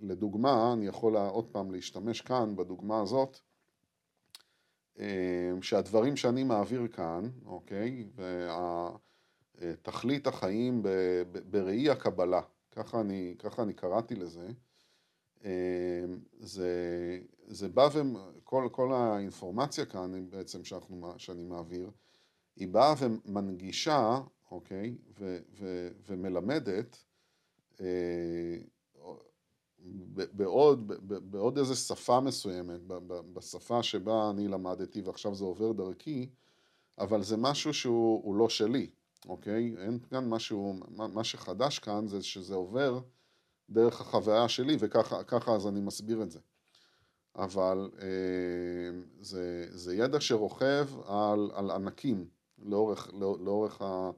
[0.00, 3.38] לדוגמה, אני יכול עוד פעם להשתמש כאן, בדוגמה הזאת,
[5.62, 8.08] שהדברים שאני מעביר כאן, אוקיי,
[9.56, 10.82] ותכלית החיים
[11.50, 12.40] בראי הקבלה,
[12.70, 14.48] ככה אני, ככה אני קראתי לזה,
[16.38, 21.90] זה, זה בא וכל כל האינפורמציה כאן בעצם שאנחנו, שאני מעביר,
[22.56, 24.20] היא באה ומנגישה,
[24.50, 27.04] אוקיי, ו, ו, ומלמדת
[30.32, 30.92] בעוד,
[31.30, 32.80] בעוד איזה שפה מסוימת,
[33.34, 36.28] בשפה שבה אני למדתי ועכשיו זה עובר דרכי,
[36.98, 38.90] אבל זה משהו שהוא לא שלי,
[39.28, 39.74] אוקיי?
[39.78, 43.00] אין כאן משהו, מה שחדש כאן זה שזה עובר
[43.70, 46.38] דרך החוויה שלי וככה אז אני מסביר את זה.
[47.36, 52.28] אבל אה, זה, זה ידע שרוכב על, על ענקים
[52.58, 54.10] לאורך, לא, לאורך, ה,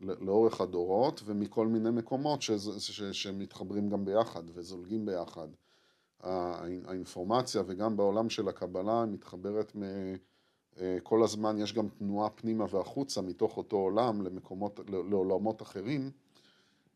[0.00, 5.48] לאורך הדורות ומכל מיני מקומות ש, ש, שמתחברים גם ביחד וזולגים ביחד.
[6.20, 9.82] האינפורמציה וגם בעולם של הקבלה מתחברת מ...
[10.80, 16.10] אה, כל הזמן יש גם תנועה פנימה והחוצה מתוך אותו עולם למקומות, לעולמות אחרים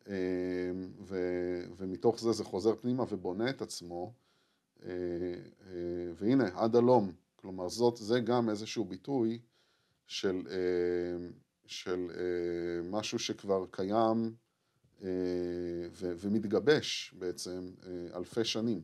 [0.09, 0.14] אה,
[1.01, 1.16] ו,
[1.76, 4.12] ומתוך זה זה חוזר פנימה ובונה את עצמו
[4.82, 4.90] אה,
[6.14, 9.38] והנה עד הלום, כלומר זאת, זה גם איזשהו ביטוי
[10.07, 10.42] של,
[11.69, 12.11] של
[12.91, 14.35] משהו שכבר קיים
[15.91, 17.71] ו, ומתגבש בעצם
[18.14, 18.83] אלפי שנים.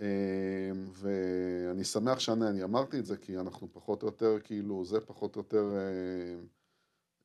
[0.00, 5.36] אמ, ואני שמח שאני אמרתי את זה כי אנחנו פחות או יותר כאילו זה פחות
[5.36, 6.34] או יותר אה,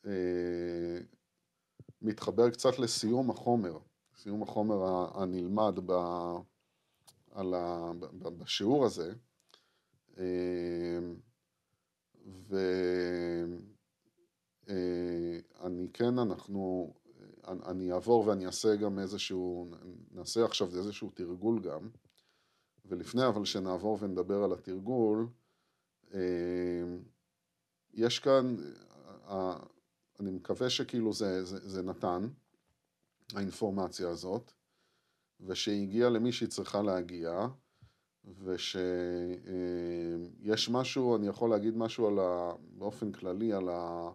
[0.05, 0.99] אה,
[2.01, 3.77] מתחבר קצת לסיום החומר,
[4.17, 5.91] סיום החומר הנלמד ב,
[7.31, 9.13] על ה, ב, בשיעור הזה.
[10.17, 10.23] אמ,
[15.59, 16.93] ואני אה, כן אנחנו
[17.45, 19.71] אני אעבור ואני אעשה גם איזשהו,
[20.11, 21.89] נעשה עכשיו איזשהו תרגול גם.
[22.85, 25.27] ולפני אבל שנעבור ונדבר על התרגול,
[26.13, 26.19] אה,
[27.93, 28.55] יש כאן,
[29.27, 29.59] אה,
[30.19, 32.27] אני מקווה שכאילו זה, זה, זה נתן,
[33.35, 34.51] האינפורמציה הזאת,
[35.39, 37.47] ושהיא למי שהיא צריכה להגיע,
[38.43, 38.75] ושיש
[40.69, 44.09] אה, משהו, אני יכול להגיד משהו על ה, באופן כללי על, ה,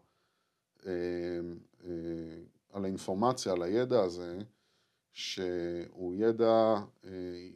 [2.72, 4.38] על האינפורמציה, על הידע הזה,
[5.14, 6.74] שהוא ידע,
[7.04, 7.10] אה,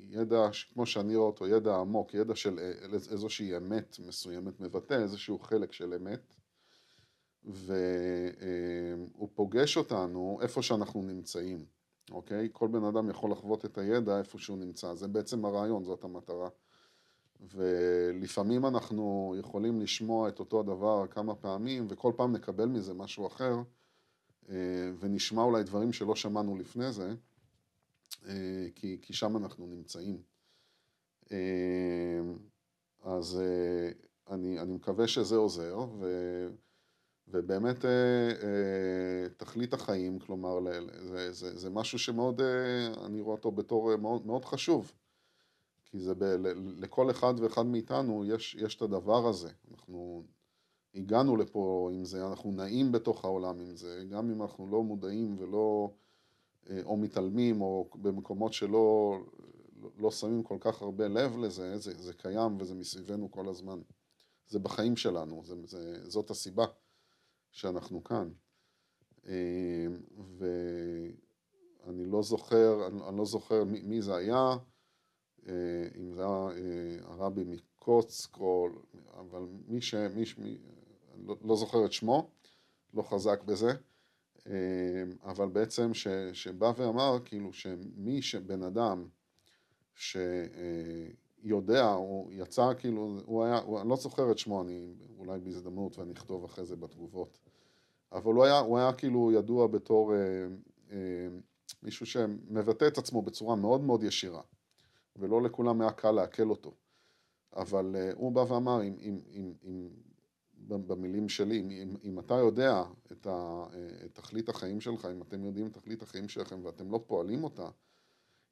[0.09, 5.39] ידע, כמו שאני רואה אותו, ידע עמוק, ידע של אה, איזושהי אמת מסוימת, מבטא איזשהו
[5.39, 6.35] חלק של אמת,
[7.45, 11.78] והוא פוגש אותנו איפה שאנחנו נמצאים.
[12.11, 12.49] אוקיי?
[12.53, 16.49] כל בן אדם יכול לחוות את הידע איפה שהוא נמצא, זה בעצם הרעיון, זאת המטרה.
[17.41, 23.57] ולפעמים אנחנו יכולים לשמוע את אותו הדבר כמה פעמים, וכל פעם נקבל מזה משהו אחר,
[24.49, 27.15] אה, ונשמע אולי דברים שלא שמענו לפני זה,
[28.27, 30.23] אה, כי, כי שם אנחנו נמצאים.
[31.33, 32.21] אה,
[33.03, 33.41] אז
[34.31, 36.07] אני, אני מקווה שזה עוזר, ו,
[37.31, 37.85] ובאמת
[39.37, 40.59] תכלית החיים, כלומר,
[41.03, 42.41] זה, זה, זה משהו שמאוד,
[43.05, 44.93] אני רואה אותו בתור מאוד, מאוד חשוב.
[45.91, 46.25] כי זה ב,
[46.79, 49.51] לכל אחד ואחד מאיתנו יש, יש את הדבר הזה.
[49.71, 50.23] אנחנו
[50.95, 55.37] הגענו לפה עם זה, אנחנו נעים בתוך העולם עם זה, גם אם אנחנו לא מודעים
[55.39, 55.91] ולא,
[56.71, 59.19] אה, או מתעלמים, או במקומות שלא
[59.99, 63.81] לא שמים כל כך הרבה לב לזה, זה, זה קיים וזה מסביבנו כל הזמן.
[64.49, 66.65] זה בחיים שלנו, זה, זה, זאת הסיבה
[67.53, 68.29] שאנחנו כאן.
[69.27, 69.87] אה,
[70.39, 74.57] ואני לא זוכר, אני, אני לא זוכר מי, מי זה היה,
[75.49, 78.39] אה, אם זה היה אה, הרבי מקוצק,
[79.17, 79.95] אבל מי ש...
[79.95, 80.59] מי, מי,
[81.27, 82.31] לא, לא זוכר את שמו,
[82.95, 83.71] לא חזק בזה,
[84.47, 89.09] אה, אבל בעצם ש, שבא ואמר כאילו שמי שבן אדם
[91.43, 95.99] שיודע, הוא יצא כאילו, הוא היה, הוא, אני לא זוכר את שמו, אני אולי בהזדמנות
[95.99, 97.39] ואני אכתוב אחרי זה בתגובות,
[98.13, 100.19] אבל הוא היה, הוא היה כאילו ידוע בתור אה,
[100.91, 101.29] אה,
[101.83, 104.43] מישהו שמבטא את עצמו בצורה מאוד מאוד ישירה.
[105.19, 106.75] ולא לכולם היה קל לעכל אותו.
[107.57, 109.89] אבל uh, הוא בא ואמר, אם, אם, אם, אם,
[110.69, 112.83] במילים שלי, אם, אם אתה יודע
[113.13, 116.91] את, ה, אה, את תכלית החיים שלך, אם אתם יודעים את תכלית החיים שלכם ואתם
[116.91, 117.69] לא פועלים אותה,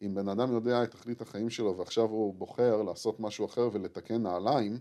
[0.03, 4.23] אם בן אדם יודע את תכלית החיים שלו ועכשיו הוא בוחר לעשות משהו אחר ולתקן
[4.23, 4.79] נעליים,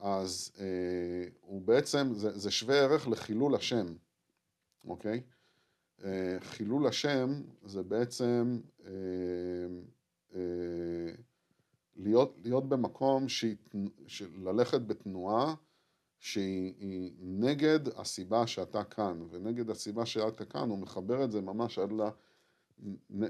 [0.00, 3.86] אז אה, הוא בעצם, זה, זה שווה ערך לחילול השם,
[4.84, 5.22] אוקיי?
[6.04, 8.90] אה, חילול השם זה בעצם אה,
[10.34, 11.12] אה,
[11.96, 13.56] להיות, להיות במקום שהיא,
[14.36, 15.54] ללכת בתנועה
[16.18, 21.92] שהיא נגד הסיבה שאתה כאן, ונגד הסיבה שאתה כאן, הוא מחבר את זה ממש עד
[21.92, 22.02] ל...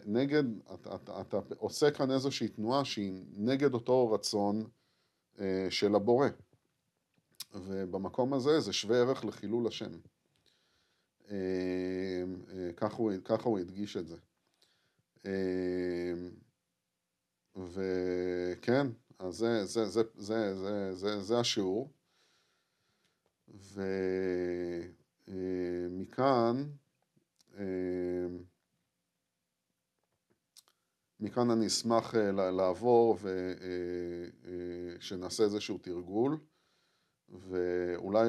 [0.07, 0.45] נגד,
[0.75, 4.65] אתה, אתה, אתה עושה כאן איזושהי תנועה שהיא נגד אותו רצון
[5.41, 6.29] אה, של הבורא.
[7.55, 9.91] ובמקום הזה זה שווה ערך לחילול השם.
[11.31, 11.37] אה,
[12.53, 14.17] אה, ככה הוא, כך הוא הדגיש את זה.
[15.27, 16.13] אה,
[17.57, 18.87] וכן,
[19.19, 21.91] אז זה, זה, זה, זה, זה, זה, זה השיעור.
[25.29, 26.65] ומכאן,
[31.23, 33.19] מכאן אני אשמח אה, לעבור
[34.99, 36.39] ושנעשה אה, אה, איזשהו תרגול,
[37.29, 38.29] ואולי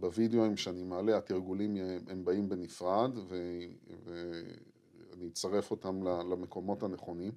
[0.00, 1.76] בווידאוים שאני מעלה התרגולים
[2.08, 7.32] הם באים בנפרד ואני אצרף אותם למקומות הנכונים.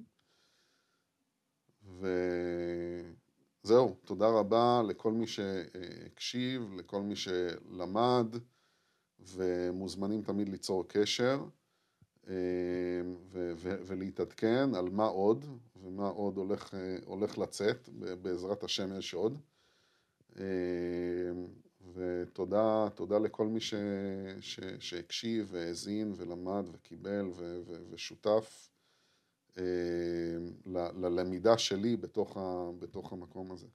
[3.64, 8.36] וזהו, תודה רבה לכל מי שהקשיב, לכל מי שלמד,
[9.20, 11.46] ומוזמנים תמיד ליצור קשר
[12.30, 15.46] ו- ו- ולהתעדכן על מה עוד,
[15.84, 16.74] ומה עוד הולך,
[17.06, 17.90] הולך לצאת,
[18.22, 19.38] בעזרת השם יש עוד.
[20.40, 20.44] אה,
[21.94, 23.74] ותודה תודה לכל מי ש,
[24.40, 28.70] ש, שהקשיב והאזין ולמד וקיבל ו, ו, ושותף.
[29.58, 29.64] אה,
[30.96, 33.68] ללמידה שלי בתוך, ה, בתוך המקום הזה.